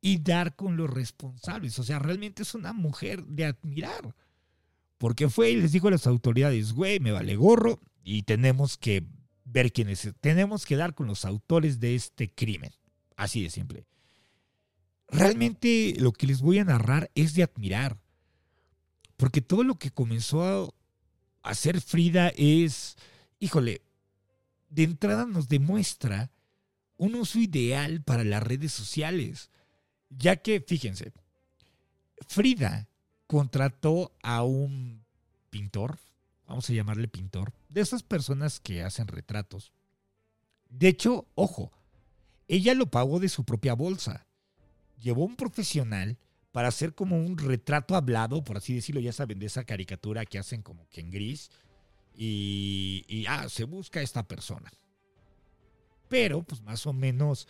[0.00, 1.78] y dar con los responsables.
[1.78, 4.14] O sea, realmente es una mujer de admirar.
[4.98, 9.04] Porque fue y les dijo a las autoridades, güey, me vale gorro y tenemos que
[9.44, 12.70] ver quiénes, tenemos que dar con los autores de este crimen.
[13.16, 13.86] Así de simple.
[15.08, 17.98] Realmente lo que les voy a narrar es de admirar.
[19.16, 20.74] Porque todo lo que comenzó
[21.42, 22.96] a hacer Frida es,
[23.38, 23.82] híjole,
[24.70, 26.30] de entrada nos demuestra
[26.96, 29.50] un uso ideal para las redes sociales
[30.10, 31.12] ya que, fíjense,
[32.26, 32.88] Frida
[33.26, 35.04] contrató a un
[35.50, 35.98] pintor,
[36.46, 39.72] vamos a llamarle pintor, de esas personas que hacen retratos.
[40.68, 41.72] De hecho, ojo,
[42.48, 44.26] ella lo pagó de su propia bolsa.
[45.00, 46.18] Llevó un profesional
[46.52, 50.38] para hacer como un retrato hablado, por así decirlo, ya saben, de esa caricatura que
[50.38, 51.50] hacen como que en gris.
[52.16, 54.70] Y, y ah, se busca a esta persona.
[56.08, 57.46] Pero, pues más o menos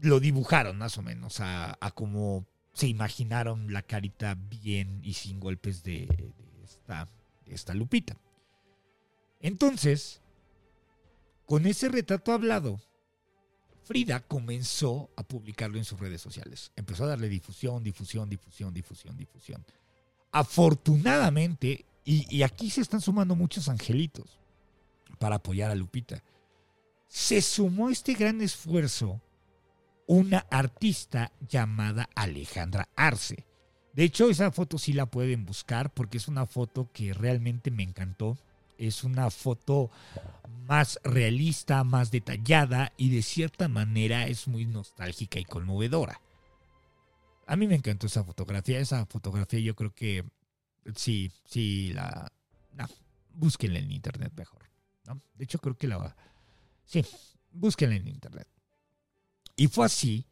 [0.00, 5.82] lo dibujaron más o menos a, como se imaginaron la carita bien y sin golpes
[5.82, 6.32] de,
[6.64, 7.08] esta,
[7.46, 8.16] esta lupita.
[9.40, 10.20] Entonces,
[11.46, 12.80] con ese retrato hablado,
[13.88, 16.72] Frida comenzó a publicarlo en sus redes sociales.
[16.76, 19.64] Empezó a darle difusión, difusión, difusión, difusión, difusión.
[20.30, 24.38] Afortunadamente, y, aquí se están sumando muchos angelitos
[25.18, 26.22] para apoyar a Lupita,
[27.06, 29.22] se sumó este gran esfuerzo
[30.08, 33.44] una artista llamada Alejandra Arce.
[33.92, 37.82] De hecho, esa foto sí la pueden buscar porque es una foto que realmente me
[37.82, 38.38] encantó.
[38.78, 39.90] Es una foto
[40.66, 46.20] más realista, más detallada y de cierta manera es muy nostálgica y conmovedora.
[47.46, 48.78] A mí me encantó esa fotografía.
[48.78, 50.24] Esa fotografía yo creo que
[50.94, 52.32] sí, sí, la...
[52.72, 52.86] No,
[53.34, 54.62] búsquenla en internet mejor.
[55.34, 56.16] De hecho, creo que la...
[56.86, 57.04] Sí,
[57.52, 58.48] búsquenla en internet.
[59.58, 60.24] Y fue así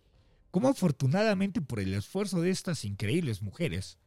[0.53, 3.99] cómo afortunadamente por el esfuerzo de estas increíbles mujeres,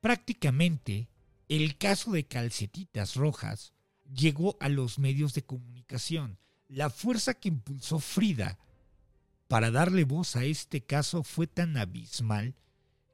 [0.00, 1.10] prácticamente
[1.50, 3.74] el caso de calcetitas rojas
[4.10, 6.38] llegó a los medios de comunicación.
[6.66, 8.58] La fuerza que impulsó Frida
[9.48, 12.54] para darle voz a este caso fue tan abismal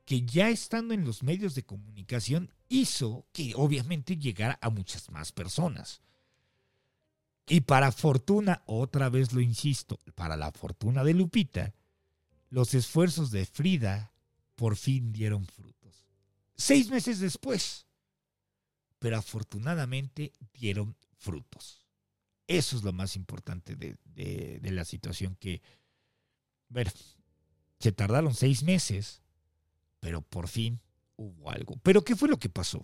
[0.05, 5.33] que ya estando en los medios de comunicación hizo que obviamente llegara a muchas más
[5.33, 6.01] personas.
[7.47, 11.75] Y para fortuna, otra vez lo insisto, para la fortuna de Lupita,
[12.49, 14.13] los esfuerzos de Frida
[14.55, 16.07] por fin dieron frutos.
[16.57, 17.87] Seis meses después,
[18.99, 21.85] pero afortunadamente dieron frutos.
[22.47, 25.63] Eso es lo más importante de, la situación que,
[26.69, 26.93] ver,
[27.79, 29.23] se tardaron seis meses,
[30.01, 30.81] pero por fin
[31.17, 31.77] hubo algo.
[31.83, 32.83] Pero ¿qué fue lo que pasó?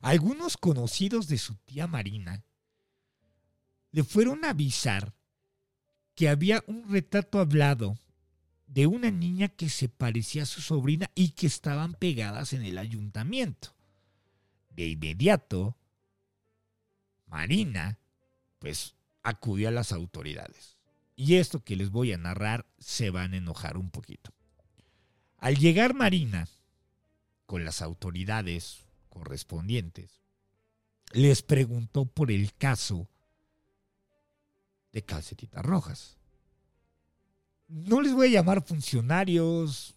[0.00, 2.44] Algunos conocidos de su tía Marina
[3.92, 5.14] le fueron a avisar
[6.14, 7.98] que había un retrato hablado
[8.66, 12.78] de una niña que se parecía a su sobrina y que estaban pegadas en el
[12.78, 13.74] ayuntamiento.
[14.70, 15.76] De inmediato,
[17.26, 17.98] Marina,
[18.60, 20.76] pues, acudió a las autoridades.
[21.16, 24.32] Y esto que les voy a narrar se van a enojar un poquito.
[25.36, 26.48] Al llegar Marina
[27.46, 30.20] con las autoridades correspondientes,
[31.12, 33.09] les preguntó por el caso
[34.92, 36.18] de calcetitas rojas.
[37.68, 39.96] No les voy a llamar funcionarios,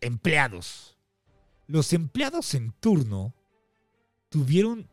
[0.00, 0.96] empleados.
[1.66, 3.34] Los empleados en turno
[4.28, 4.88] tuvieron,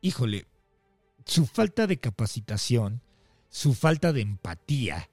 [0.00, 0.46] híjole,
[1.26, 3.02] su falta de capacitación,
[3.48, 5.10] su falta de empatía,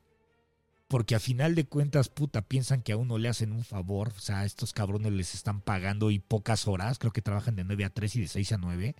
[0.87, 4.19] porque a final de cuentas, puta, piensan que a uno le hacen un favor, o
[4.19, 7.85] sea, a estos cabrones les están pagando y pocas horas, creo que trabajan de 9
[7.85, 8.95] a 3 y de 6 a 9.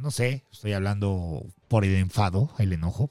[0.00, 3.10] No, sé, estoy hablando por el enfado, el enojo.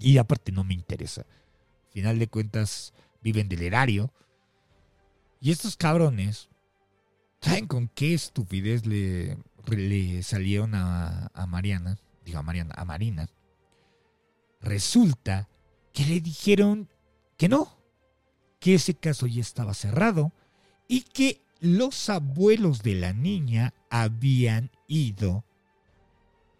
[0.00, 1.22] Y aparte no me interesa.
[1.22, 2.92] Al final de cuentas,
[3.22, 4.12] viven del erario.
[5.40, 6.48] Y estos cabrones,
[7.40, 9.36] ¿saben con qué estupidez le,
[9.68, 11.98] le salieron a, a Mariana?
[12.24, 13.28] Digo, a Mariana, a Marina.
[14.60, 15.48] Resulta
[15.92, 16.88] que le dijeron
[17.36, 17.78] que no,
[18.58, 20.32] que ese caso ya estaba cerrado
[20.88, 25.44] y que los abuelos de la niña habían ido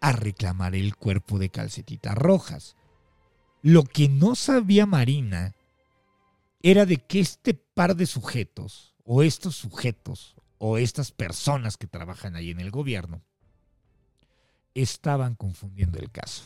[0.01, 2.75] a reclamar el cuerpo de calcetitas rojas.
[3.65, 5.55] Lo que no sabía Marina
[6.61, 12.35] era de que este par de sujetos, o estos sujetos, o estas personas que trabajan
[12.35, 13.23] ahí en el gobierno,
[14.75, 16.43] estaban confundiendo el caso.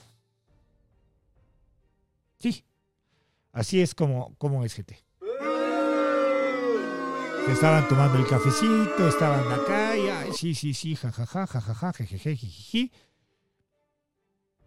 [2.40, 2.64] Sí,
[3.52, 4.96] Así es como, como es GT.
[7.50, 12.94] estaban tomando el cafecito, estaban acá, y ay, sí, sí, sí, jajaja, jajaja, jejeje, jijiji.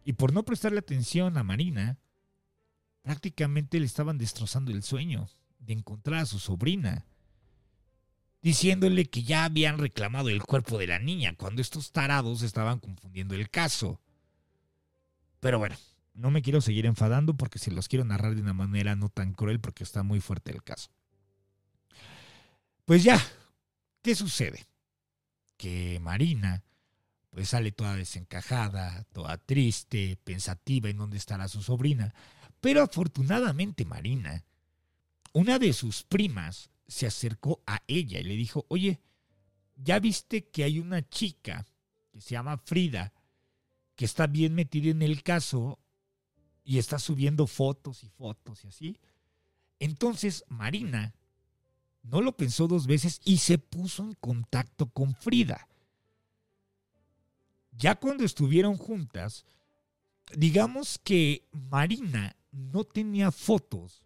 [0.05, 1.97] Y por no prestarle atención a Marina,
[3.03, 5.29] prácticamente le estaban destrozando el sueño
[5.59, 7.07] de encontrar a su sobrina,
[8.41, 13.35] diciéndole que ya habían reclamado el cuerpo de la niña, cuando estos tarados estaban confundiendo
[13.35, 14.01] el caso.
[15.41, 15.77] Pero bueno,
[16.15, 19.33] no me quiero seguir enfadando porque se los quiero narrar de una manera no tan
[19.33, 20.91] cruel porque está muy fuerte el caso.
[22.85, 23.21] Pues ya,
[24.03, 24.67] ¿qué sucede?
[25.57, 26.63] Que Marina
[27.31, 32.15] pues sale toda desencajada, toda triste, pensativa en dónde estará su sobrina.
[32.63, 34.47] Pero afortunadamente Marina,
[35.35, 39.01] una de sus primas, se acercó a ella y le dijo, oye,
[39.77, 41.67] ¿ya viste que hay una chica
[42.13, 43.13] que se llama Frida,
[43.97, 45.81] que está bien metida en el caso
[46.65, 49.01] y está subiendo fotos y fotos y así.
[49.81, 51.15] Entonces Marina
[52.03, 55.69] no lo pensó dos veces y se puso en contacto con Frida.
[57.73, 59.45] Ya cuando estuvieron juntas,
[60.37, 64.05] digamos que Marina no tenía fotos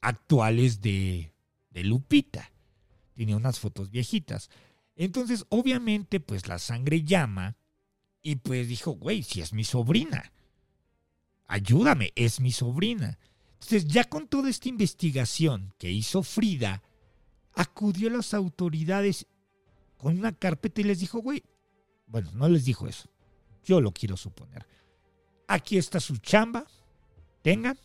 [0.00, 1.32] actuales de,
[1.70, 2.50] de Lupita.
[3.14, 4.48] Tenía unas fotos viejitas.
[4.96, 7.56] Entonces, obviamente, pues la sangre llama
[8.22, 10.32] y pues dijo, güey, si es mi sobrina
[11.52, 13.18] ayúdame, es mi sobrina.
[13.54, 16.82] Entonces, ya con toda esta investigación que hizo Frida,
[17.52, 19.26] acudió a las autoridades
[19.98, 21.44] con una carpeta y les dijo, güey,
[22.06, 23.10] bueno, no les dijo eso,
[23.62, 24.66] yo lo quiero suponer.
[25.46, 26.66] Aquí está su chamba,
[27.42, 27.78] tengan.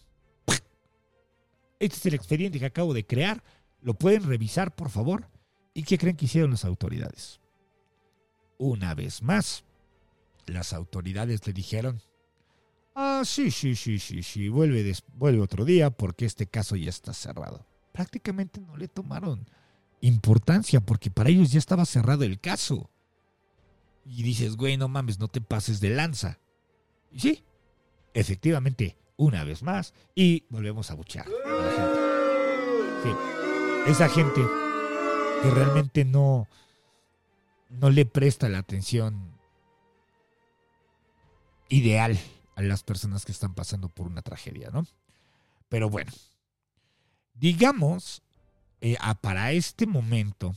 [1.80, 3.44] Este es el expediente que acabo de crear,
[3.82, 5.28] lo pueden revisar, por favor.
[5.74, 7.40] ¿Y qué creen que hicieron las autoridades?
[8.58, 9.64] Una vez más,
[10.48, 12.02] las autoridades le dijeron,
[13.00, 17.14] Ah, sí, sí, sí, sí, sí, vuelve, vuelve otro día porque este caso ya está
[17.14, 17.64] cerrado.
[17.92, 19.48] Prácticamente no le tomaron
[20.02, 22.90] importancia porque para ellos ya estaba cerrado el caso.
[24.04, 26.40] Y dices, güey, no mames, no te pases de lanza.
[27.12, 27.44] Y sí,
[28.16, 32.00] efectivamente, una vez más y volvemos a buchar a la gente.
[33.04, 34.42] Sí, esa gente
[35.42, 36.48] que realmente no,
[37.70, 39.38] no le presta la atención
[41.70, 42.18] ideal
[42.56, 44.86] a las personas que están pasando por una tragedia, ¿no?
[45.70, 46.12] Pero bueno,
[47.34, 48.22] digamos,
[48.82, 50.56] eh, para este momento,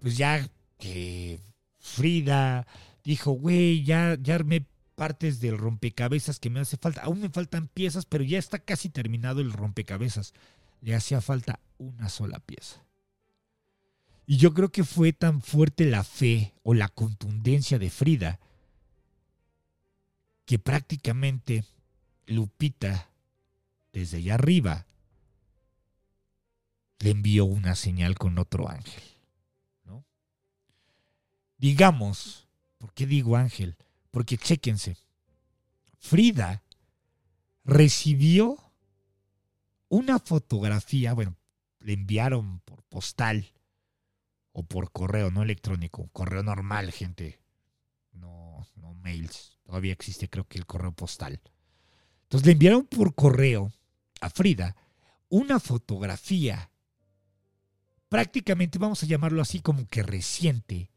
[0.00, 0.48] pues ya
[0.78, 1.40] que
[1.78, 2.66] Frida
[3.04, 4.64] dijo, güey, ya, ya armé
[4.96, 7.02] partes del rompecabezas que me hace falta.
[7.02, 10.34] Aún me faltan piezas, pero ya está casi terminado el rompecabezas.
[10.80, 12.82] Le hacía falta una sola pieza.
[14.26, 18.40] Y yo creo que fue tan fuerte la fe o la contundencia de Frida
[20.46, 21.64] que prácticamente
[22.26, 23.08] Lupita,
[23.92, 24.86] desde allá arriba,
[26.98, 29.02] le envió una señal con otro ángel.
[29.84, 30.04] ¿no?
[31.58, 33.76] Digamos, ¿por qué digo ángel?
[34.16, 34.96] Porque chéquense,
[35.98, 36.62] Frida
[37.66, 38.56] recibió
[39.90, 41.36] una fotografía, bueno,
[41.80, 43.52] le enviaron por postal
[44.52, 47.42] o por correo, no electrónico, correo normal, gente,
[48.12, 51.38] no, no mails, todavía existe creo que el correo postal.
[52.22, 53.70] Entonces le enviaron por correo
[54.22, 54.76] a Frida
[55.28, 56.70] una fotografía,
[58.08, 60.88] prácticamente vamos a llamarlo así como que reciente,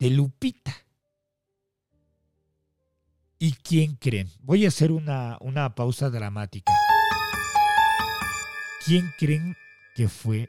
[0.00, 0.81] de Lupita.
[3.44, 4.30] ¿Y quién creen?
[4.42, 6.72] Voy a hacer una, una pausa dramática.
[8.86, 9.56] ¿Quién creen
[9.96, 10.48] que fue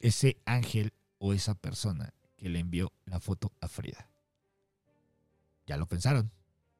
[0.00, 4.10] ese ángel o esa persona que le envió la foto a Frida?
[5.68, 6.32] Ya lo pensaron,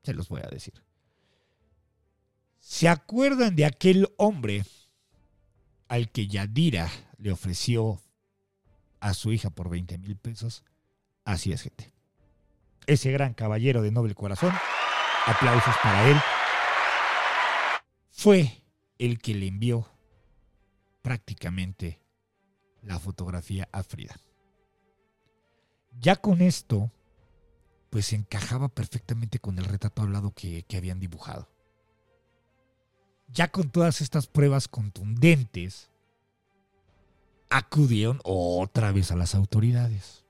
[0.03, 0.83] se los voy a decir.
[2.59, 4.65] ¿Se acuerdan de aquel hombre
[5.87, 8.03] al que Yadira le ofreció
[8.99, 10.65] a su hija por 20 mil pesos?
[11.25, 11.93] Así es, gente.
[12.89, 14.53] Ese gran caballero de noble corazón
[15.27, 16.17] aplausos para él,
[18.11, 18.63] fue
[18.99, 19.87] el que le envió
[21.03, 22.01] prácticamente
[22.83, 24.17] la fotografía a Frida.
[25.99, 26.91] Ya con esto,
[27.91, 31.49] pues encajaba perfectamente con el retrato hablado que, que habían dibujado.
[33.29, 35.91] Ya con todas estas pruebas contundentes,
[37.51, 40.25] acudieron otra vez a las autoridades.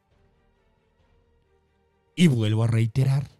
[2.14, 3.35] Y vuelvo a reiterar,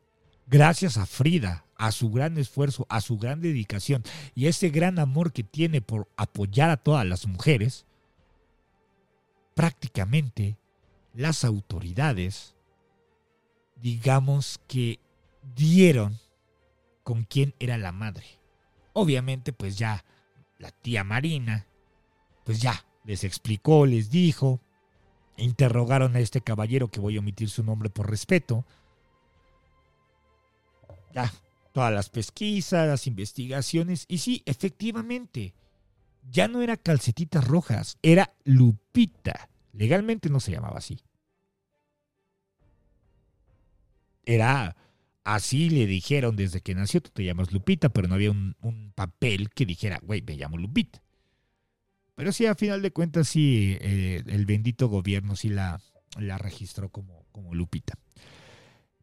[0.47, 4.03] gracias a Frida, a su gran esfuerzo, a su gran dedicación
[4.35, 7.85] y ese gran amor que tiene por apoyar a todas las mujeres,
[9.55, 10.57] prácticamente
[11.15, 12.55] las autoridades,
[13.77, 14.99] digamos que
[15.55, 16.19] dieron
[17.03, 18.25] con quién era la madre.
[18.93, 20.05] Obviamente, pues ya
[20.59, 21.67] la tía Marina,
[22.45, 24.61] pues ya les explicó, les dijo,
[25.37, 28.65] interrogaron a este caballero que voy a omitir su nombre por respeto,
[31.17, 31.33] ya,
[31.73, 34.05] todas las pesquisas, las investigaciones.
[34.09, 35.55] Y sí, efectivamente,
[36.31, 39.49] ya no era calcetitas rojas, era Lupita.
[39.73, 41.01] Legalmente no se llamaba así.
[44.25, 44.77] Era
[45.25, 48.55] así le dijeron desde que nació, tú te llamas Lupita, pero no había un,
[48.95, 51.03] papel que dijera, güey, me llamo Lupita.
[52.15, 55.81] Pero sí, a final de cuentas, sí, eh, el bendito gobierno sí la,
[56.19, 57.95] la registró como, como Lupita.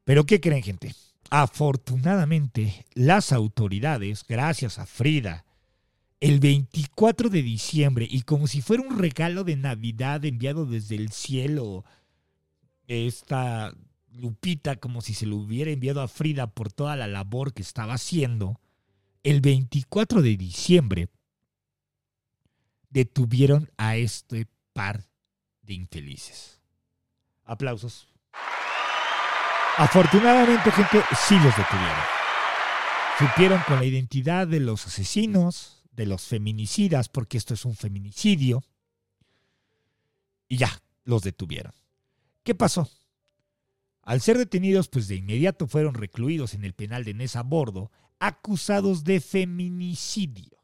[0.03, 0.95] Pero ¿qué creen, gente?
[1.29, 5.45] Afortunadamente, las autoridades, gracias a Frida,
[6.19, 11.11] el 24 de diciembre, y como si fuera un regalo de Navidad enviado desde el
[11.11, 11.83] cielo,
[12.87, 13.73] esta
[14.11, 17.95] Lupita, como si se lo hubiera enviado a Frida por toda la labor que estaba
[17.95, 18.59] haciendo,
[19.23, 21.09] el 24 de diciembre
[22.89, 25.07] detuvieron a este par
[25.63, 26.61] de infelices.
[27.43, 28.12] Aplausos.
[29.77, 32.03] Afortunadamente, gente, sí los detuvieron.
[33.17, 38.63] Supieron con la identidad de los asesinos, de los feminicidas, porque esto es un feminicidio.
[40.47, 41.73] Y ya, los detuvieron.
[42.43, 42.87] ¿Qué pasó?
[44.03, 49.03] Al ser detenidos, pues de inmediato fueron recluidos en el penal de Nesa Bordo, acusados
[49.03, 50.59] de feminicidio.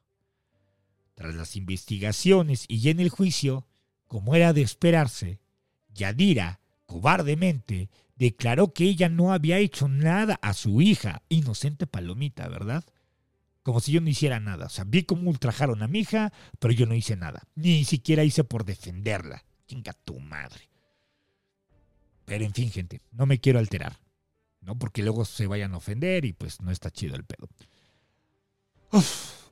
[1.16, 3.66] Tras las investigaciones y en el juicio,
[4.08, 5.40] como era de esperarse,
[5.94, 7.90] Yadira, cobardemente,
[8.20, 12.84] declaró que ella no había hecho nada a su hija, inocente palomita, ¿verdad?
[13.64, 14.66] Como si yo no hiciera nada.
[14.66, 17.48] O sea, vi cómo ultrajaron a mi hija, pero yo no hice nada.
[17.56, 19.46] Ni siquiera hice por defenderla.
[19.68, 20.70] Chinga tu madre.
[22.26, 24.00] Pero en fin, gente, no me quiero alterar.
[24.62, 24.78] ¿No?
[24.78, 27.48] Porque luego se vayan a ofender y pues no está chido el pedo.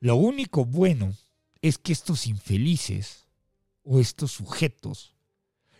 [0.00, 1.14] Lo único bueno
[1.60, 3.26] es que estos infelices
[3.84, 5.14] o estos sujetos,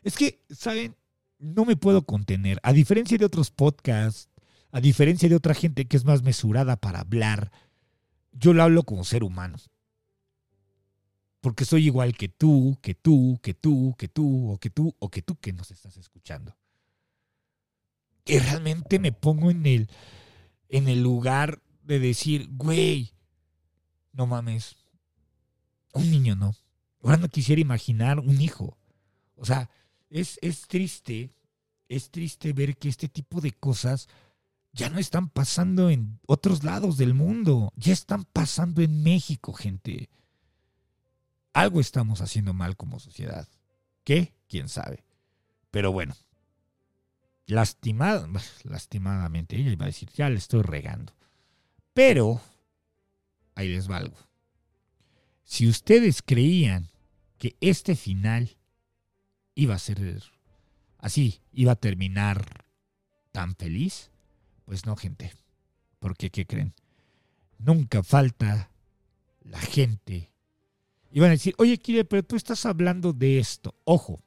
[0.02, 0.94] es que, ¿saben?
[1.38, 2.60] No me puedo contener.
[2.62, 4.28] A diferencia de otros podcasts,
[4.70, 7.50] a diferencia de otra gente que es más mesurada para hablar,
[8.32, 9.58] yo lo hablo como ser humano.
[11.40, 15.08] Porque soy igual que tú, que tú, que tú, que tú, o que tú, o
[15.08, 16.56] que tú que nos estás escuchando.
[18.24, 19.88] Y realmente me pongo en el,
[20.68, 23.14] en el lugar de decir, güey,
[24.12, 24.76] no mames.
[25.94, 26.54] Un niño no.
[27.02, 28.76] Ahora no quisiera imaginar un hijo.
[29.36, 29.70] O sea,
[30.10, 31.32] es, es triste,
[31.88, 34.08] es triste ver que este tipo de cosas
[34.72, 40.08] ya no están pasando en otros lados del mundo, ya están pasando en México, gente.
[41.52, 43.48] Algo estamos haciendo mal como sociedad.
[44.04, 44.34] ¿Qué?
[44.48, 45.04] ¿Quién sabe?
[45.70, 46.14] Pero bueno,
[47.46, 48.28] lastimada,
[48.64, 51.14] lastimadamente, ella iba a decir, ya le estoy regando.
[51.92, 52.40] Pero
[53.54, 54.16] ahí les valgo.
[55.44, 56.90] Si ustedes creían
[57.38, 58.56] que este final
[59.54, 60.22] iba a ser
[60.98, 62.66] así, iba a terminar
[63.32, 64.10] tan feliz,
[64.68, 65.32] pues no, gente.
[65.98, 66.74] Porque, ¿qué creen?
[67.56, 68.70] Nunca falta
[69.40, 70.30] la gente.
[71.10, 73.74] Iban a decir, oye, Kire, pero tú estás hablando de esto.
[73.84, 74.20] Ojo,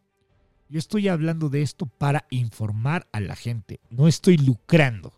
[0.67, 3.81] yo estoy hablando de esto para informar a la gente.
[3.91, 5.13] No estoy lucrando.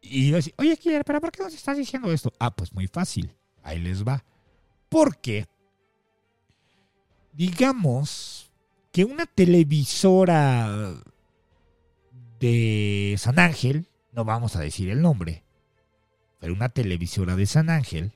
[0.00, 2.32] Y yo decía, oye, Killer, pero ¿por qué nos estás diciendo esto?
[2.38, 3.34] Ah, pues muy fácil.
[3.64, 4.24] Ahí les va.
[4.88, 5.48] Porque,
[7.32, 8.52] digamos
[8.92, 11.02] que una televisora
[12.40, 15.44] de San Ángel, no vamos a decir el nombre,
[16.38, 18.12] pero una televisora de San Ángel,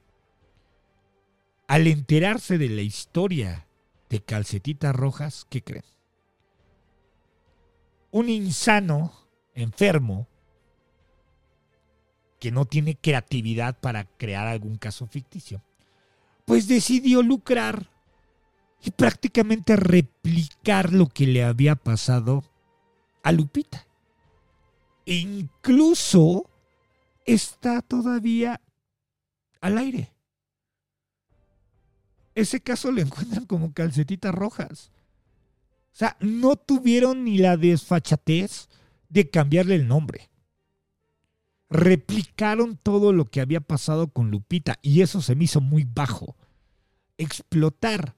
[1.69, 3.67] al enterarse de la historia
[4.09, 5.85] de Calcetitas Rojas, ¿qué creen?
[8.11, 9.13] Un insano,
[9.55, 10.27] enfermo,
[12.41, 15.63] que no tiene creatividad para crear algún caso ficticio,
[16.45, 17.91] pues decidió lucrar
[18.83, 22.45] y prácticamente replicar lo que le había pasado
[23.23, 23.87] a Lupita.
[25.07, 26.51] E incluso
[27.27, 28.61] está todavía
[29.61, 30.13] al aire.
[32.35, 34.91] Ese caso lo encuentran como calcetitas rojas.
[35.93, 38.69] O sea, no tuvieron ni la desfachatez
[39.09, 40.31] de cambiarle el nombre
[41.75, 46.37] replicaron todo lo que había pasado con Lupita y eso se me hizo muy bajo.
[47.19, 48.17] Explotar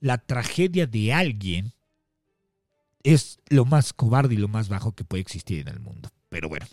[0.00, 1.73] la tragedia de alguien
[3.04, 6.10] es lo más cobarde y lo más bajo que puede existir en el mundo.
[6.30, 6.66] Pero bueno.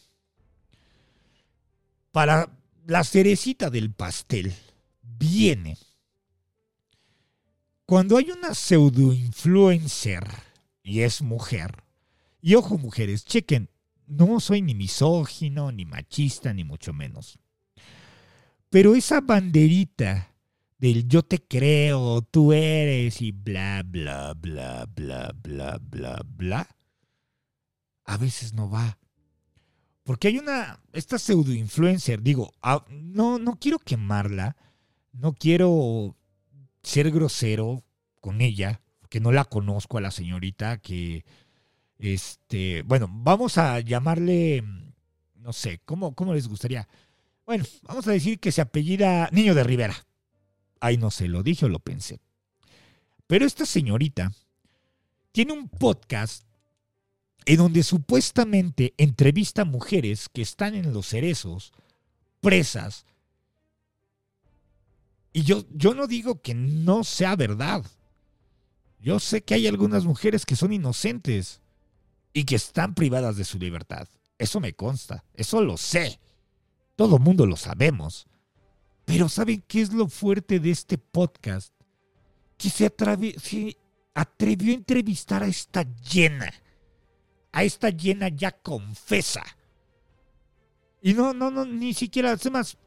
[2.11, 2.49] Para
[2.87, 4.53] la cerecita del pastel
[5.03, 5.77] viene
[7.85, 10.25] cuando hay una pseudo influencer
[10.81, 11.83] y es mujer.
[12.41, 13.69] Y ojo mujeres, chequen,
[14.07, 17.37] no soy ni misógino, ni machista, ni mucho menos.
[18.69, 20.30] Pero esa banderita
[20.81, 26.67] del yo te creo, tú eres y bla, bla, bla, bla, bla, bla, bla,
[28.03, 28.97] a veces no va.
[30.01, 34.57] Porque hay una, esta pseudo influencer, digo, ah, no, no quiero quemarla,
[35.11, 36.17] no quiero
[36.81, 37.83] ser grosero
[38.19, 41.23] con ella, porque no la conozco a la señorita que
[41.99, 44.63] este, bueno, vamos a llamarle,
[45.35, 46.87] no sé, ¿cómo, cómo les gustaría?
[47.45, 50.07] Bueno, vamos a decir que se apellida Niño de Rivera.
[50.81, 52.19] Ay, no sé, lo dije o lo pensé.
[53.27, 54.33] Pero esta señorita
[55.31, 56.43] tiene un podcast
[57.45, 61.71] en donde supuestamente entrevista a mujeres que están en los cerezos,
[62.41, 63.05] presas.
[65.31, 67.85] Y yo, yo no digo que no sea verdad.
[68.99, 71.61] Yo sé que hay algunas mujeres que son inocentes
[72.33, 74.07] y que están privadas de su libertad.
[74.37, 76.19] Eso me consta, eso lo sé.
[76.95, 78.27] Todo mundo lo sabemos.
[79.11, 81.73] Pero ¿saben qué es lo fuerte de este podcast?
[82.57, 86.49] Que se, atrevió a entrevistar a esta llena.
[87.51, 89.43] A esta llena ya confesa.
[91.01, 92.77] Y no, no, no, ni siquiera, además,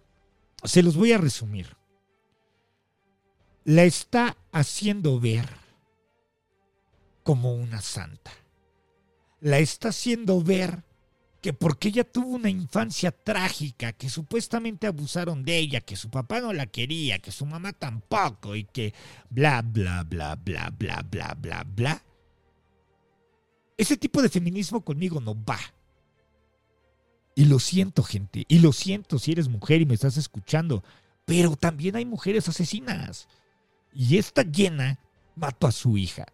[0.63, 1.77] se los voy a resumir.
[3.65, 5.51] La está haciendo ver
[7.23, 8.33] como una santa.
[9.41, 10.85] La está haciendo ver
[11.45, 16.41] que porque ella tuvo una infancia trágica, que supuestamente abusaron de ella, que su papá
[16.41, 18.95] no la quería, que su mamá tampoco, y que
[19.29, 22.03] bla, bla, bla, bla, bla, bla, bla, bla.
[23.77, 25.59] Ese tipo de feminismo conmigo no va.
[27.35, 30.83] Y lo siento, gente, y lo siento si eres mujer y me estás escuchando,
[31.27, 33.29] pero también hay mujeres asesinas.
[33.93, 34.99] Y esta llena
[35.37, 36.25] mató a su hija.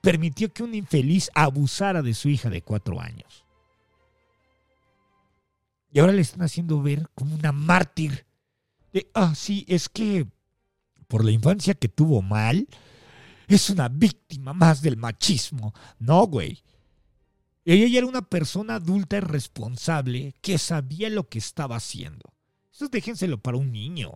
[0.00, 3.44] Permitió que un infeliz abusara de su hija de cuatro años.
[5.90, 8.26] Y ahora le están haciendo ver como una mártir.
[8.92, 10.26] De, ah, sí, es que
[11.06, 12.68] por la infancia que tuvo mal,
[13.48, 15.74] es una víctima más del machismo.
[15.98, 16.62] No, güey.
[17.64, 22.32] Ella era una persona adulta y responsable que sabía lo que estaba haciendo.
[22.72, 24.12] Eso déjenselo para un niño.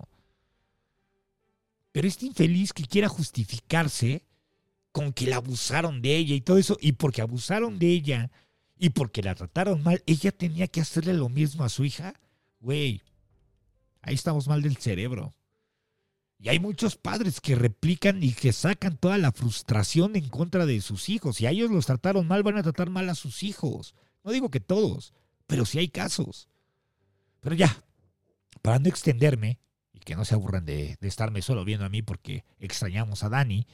[1.93, 4.25] Pero este infeliz que quiera justificarse
[4.93, 8.31] con que la abusaron de ella y todo eso, y porque abusaron de ella,
[8.83, 12.15] y porque la trataron mal, ella tenía que hacerle lo mismo a su hija.
[12.59, 13.01] Güey,
[14.01, 15.37] ahí estamos mal del cerebro.
[16.41, 20.81] Y hay muchos padres que replican y que sacan toda la frustración en contra de
[20.81, 21.37] sus hijos.
[21.37, 23.95] Si a ellos los trataron mal, van a tratar mal a sus hijos.
[24.25, 25.15] No digo que todos,
[25.47, 26.49] pero sí hay casos.
[27.39, 27.85] Pero ya,
[28.63, 29.61] para no extenderme
[29.93, 33.29] y que no se aburran de, de estarme solo viendo a mí porque extrañamos a
[33.29, 33.65] Dani,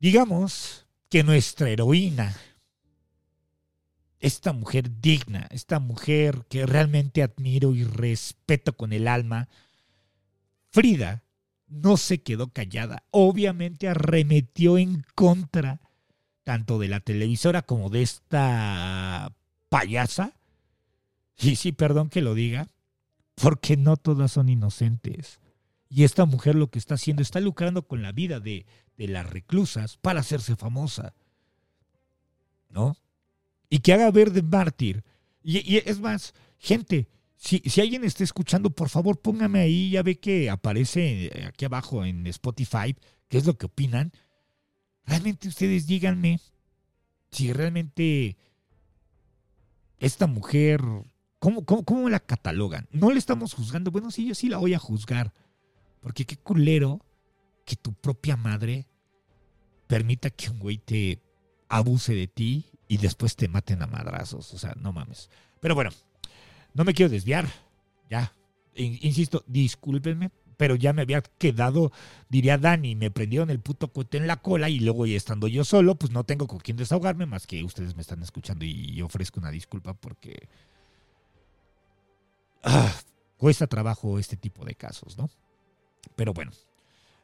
[0.00, 2.34] digamos que nuestra heroína
[4.22, 9.48] esta mujer digna, esta mujer que realmente admiro y respeto con el alma,
[10.70, 11.24] Frida
[11.66, 13.02] no se quedó callada.
[13.10, 15.80] Obviamente arremetió en contra
[16.44, 19.34] tanto de la televisora como de esta
[19.68, 20.32] payasa.
[21.36, 22.68] Y sí, perdón que lo diga,
[23.34, 25.40] porque no todas son inocentes.
[25.88, 28.66] Y esta mujer lo que está haciendo, está lucrando con la vida de,
[28.96, 31.12] de las reclusas para hacerse famosa.
[32.70, 32.96] ¿No?
[33.72, 35.02] Y que haga ver de mártir.
[35.42, 40.20] Y, es más, gente, si, si, alguien está escuchando, por favor póngame ahí, ya ve
[40.20, 42.94] que aparece aquí abajo en Spotify,
[43.28, 44.12] qué es lo que opinan.
[45.06, 46.38] Realmente ustedes díganme
[47.30, 48.36] si realmente
[50.00, 50.82] esta mujer,
[51.38, 52.86] ¿cómo, cómo, cómo la catalogan?
[52.90, 55.32] No le estamos juzgando, bueno, sí, yo sí la voy a juzgar,
[56.00, 57.00] porque qué culero
[57.64, 58.86] que tu propia madre
[59.86, 61.22] permita que un güey te
[61.70, 64.52] abuse de ti y después te maten a madrazos.
[64.52, 65.30] O sea, no mames.
[65.60, 65.88] Pero bueno,
[66.74, 67.48] no me quiero desviar.
[68.10, 68.34] Ya,
[68.74, 71.90] insisto, discúlpenme, pero ya me había quedado,
[72.28, 75.94] diría Dani, me prendieron el puto cohete en la cola y luego estando yo solo,
[75.94, 79.50] pues no tengo con quién desahogarme más que ustedes me están escuchando y ofrezco una
[79.50, 80.50] disculpa porque
[82.62, 82.94] ah,
[83.38, 85.30] cuesta trabajo este tipo de casos, ¿no?
[86.14, 86.52] Pero bueno,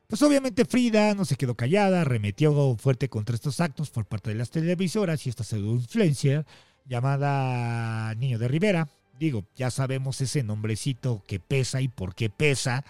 [0.09, 4.37] pues obviamente Frida no se quedó callada, remetió fuerte contra estos actos por parte de
[4.37, 6.47] las televisoras y esta pseudo influencia
[6.87, 8.89] llamada Niño de Rivera.
[9.19, 12.87] Digo, ya sabemos ese nombrecito que pesa y por qué pesa,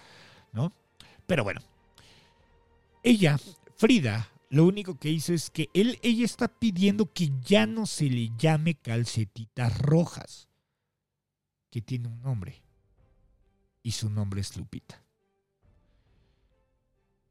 [0.53, 0.71] ¿no?
[1.27, 1.59] Pero bueno,
[3.03, 3.37] ella,
[3.75, 8.05] Frida, lo único que hizo es que él, ella está pidiendo que ya no se
[8.05, 10.47] le llame calcetitas rojas,
[11.69, 12.63] que tiene un nombre.
[13.83, 15.03] Y su nombre es Lupita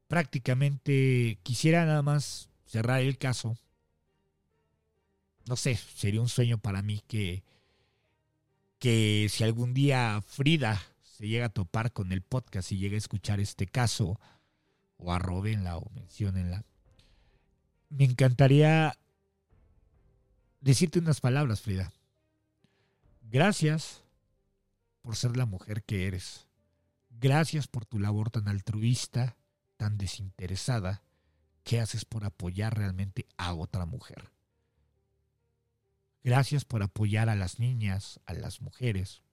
[0.09, 3.57] prácticamente quisiera nada más cerrar el caso.
[5.45, 7.43] No sé, sería un sueño para mí que,
[8.79, 12.97] que si algún día Frida se llega a topar con el podcast y llega a
[12.97, 14.19] escuchar este caso,
[14.97, 16.65] o arrobenla o menciónenla,
[17.89, 18.97] me encantaría
[20.59, 21.93] decirte unas palabras, Frida.
[23.21, 24.01] Gracias
[25.03, 26.47] por ser la mujer que eres.
[27.11, 29.35] Gracias por tu labor tan altruista
[29.79, 31.01] tan desinteresada,
[31.63, 34.29] ¿qué haces por apoyar realmente a otra mujer?
[36.21, 39.23] Gracias por apoyar a las niñas, a las mujeres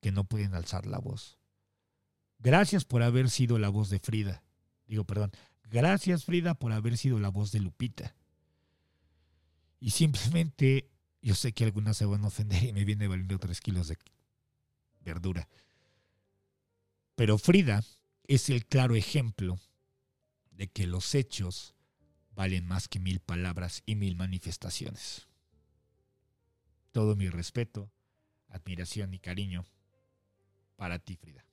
[0.00, 1.38] que no pueden alzar la voz.
[2.40, 4.42] Gracias por haber sido la voz de Frida.
[4.88, 5.30] Digo, perdón.
[5.70, 8.16] Gracias Frida por haber sido la voz de Lupita.
[9.78, 10.90] Y simplemente,
[11.22, 13.98] yo sé que algunas se van a ofender y me viene valiendo tres kilos de
[15.00, 15.48] verdura.
[17.14, 17.84] Pero Frida
[18.28, 19.58] es el claro ejemplo
[20.50, 21.74] de que los hechos
[22.32, 25.26] valen más que mil palabras y mil manifestaciones.
[26.92, 27.90] Todo mi respeto,
[28.48, 29.66] admiración y cariño
[30.76, 31.44] para ti, Frida.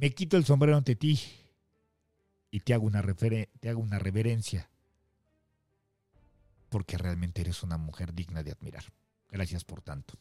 [0.00, 1.20] Me quito el sombrero ante ti
[2.50, 4.70] y te hago una, te hago una reverencia
[6.68, 8.84] porque realmente eres una mujer digna de admirar.
[9.28, 10.18] Gracias por tanto.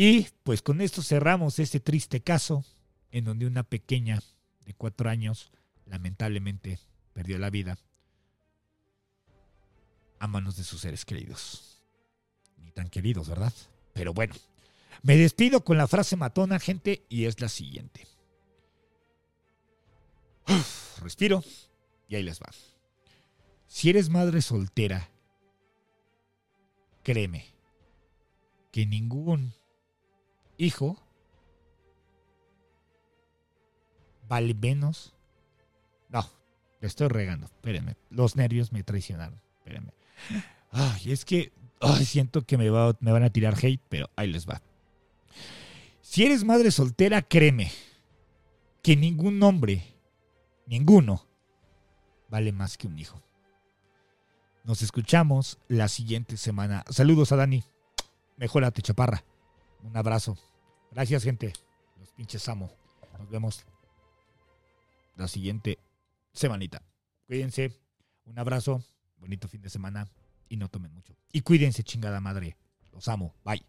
[0.00, 2.64] Y pues con esto cerramos este triste caso
[3.10, 4.22] en donde una pequeña
[4.64, 5.50] de cuatro años
[5.86, 6.78] lamentablemente
[7.14, 7.76] perdió la vida
[10.20, 11.82] a manos de sus seres queridos.
[12.58, 13.52] Ni tan queridos, ¿verdad?
[13.92, 14.36] Pero bueno,
[15.02, 18.06] me despido con la frase matona, gente, y es la siguiente.
[21.02, 21.42] respiro
[22.06, 22.50] y ahí les va.
[23.66, 25.10] Si eres madre soltera,
[27.02, 27.46] créeme
[28.70, 29.57] que ningún
[30.58, 30.96] hijo
[34.28, 35.14] vale menos.
[36.08, 36.28] No,
[36.80, 37.46] le estoy regando.
[37.46, 37.96] Espérenme.
[38.10, 39.40] Los nervios me traicionaron.
[39.58, 39.92] Espérenme.
[40.70, 41.52] Ay, es que
[42.04, 44.60] siento que me, me van a tirar hate, pero ahí les va.
[46.02, 47.70] Si eres madre soltera, créeme
[48.82, 49.82] que ningún hombre,
[50.66, 51.26] ninguno,
[52.30, 53.22] vale más que un hijo.
[54.64, 56.84] Nos escuchamos la siguiente semana.
[56.90, 57.64] Saludos a Dani.
[58.36, 59.24] Mejórate, chaparra.
[59.82, 60.36] Un abrazo.
[60.90, 61.52] Gracias, gente.
[61.98, 62.70] Los pinches amo.
[63.18, 63.64] Nos vemos
[65.16, 65.78] la siguiente
[66.32, 66.82] semanita.
[67.26, 67.72] Cuídense.
[68.24, 68.82] Un abrazo.
[69.18, 70.08] Bonito fin de semana.
[70.48, 71.14] Y no tomen mucho.
[71.32, 72.56] Y cuídense, chingada madre.
[72.92, 73.34] Los amo.
[73.44, 73.67] Bye.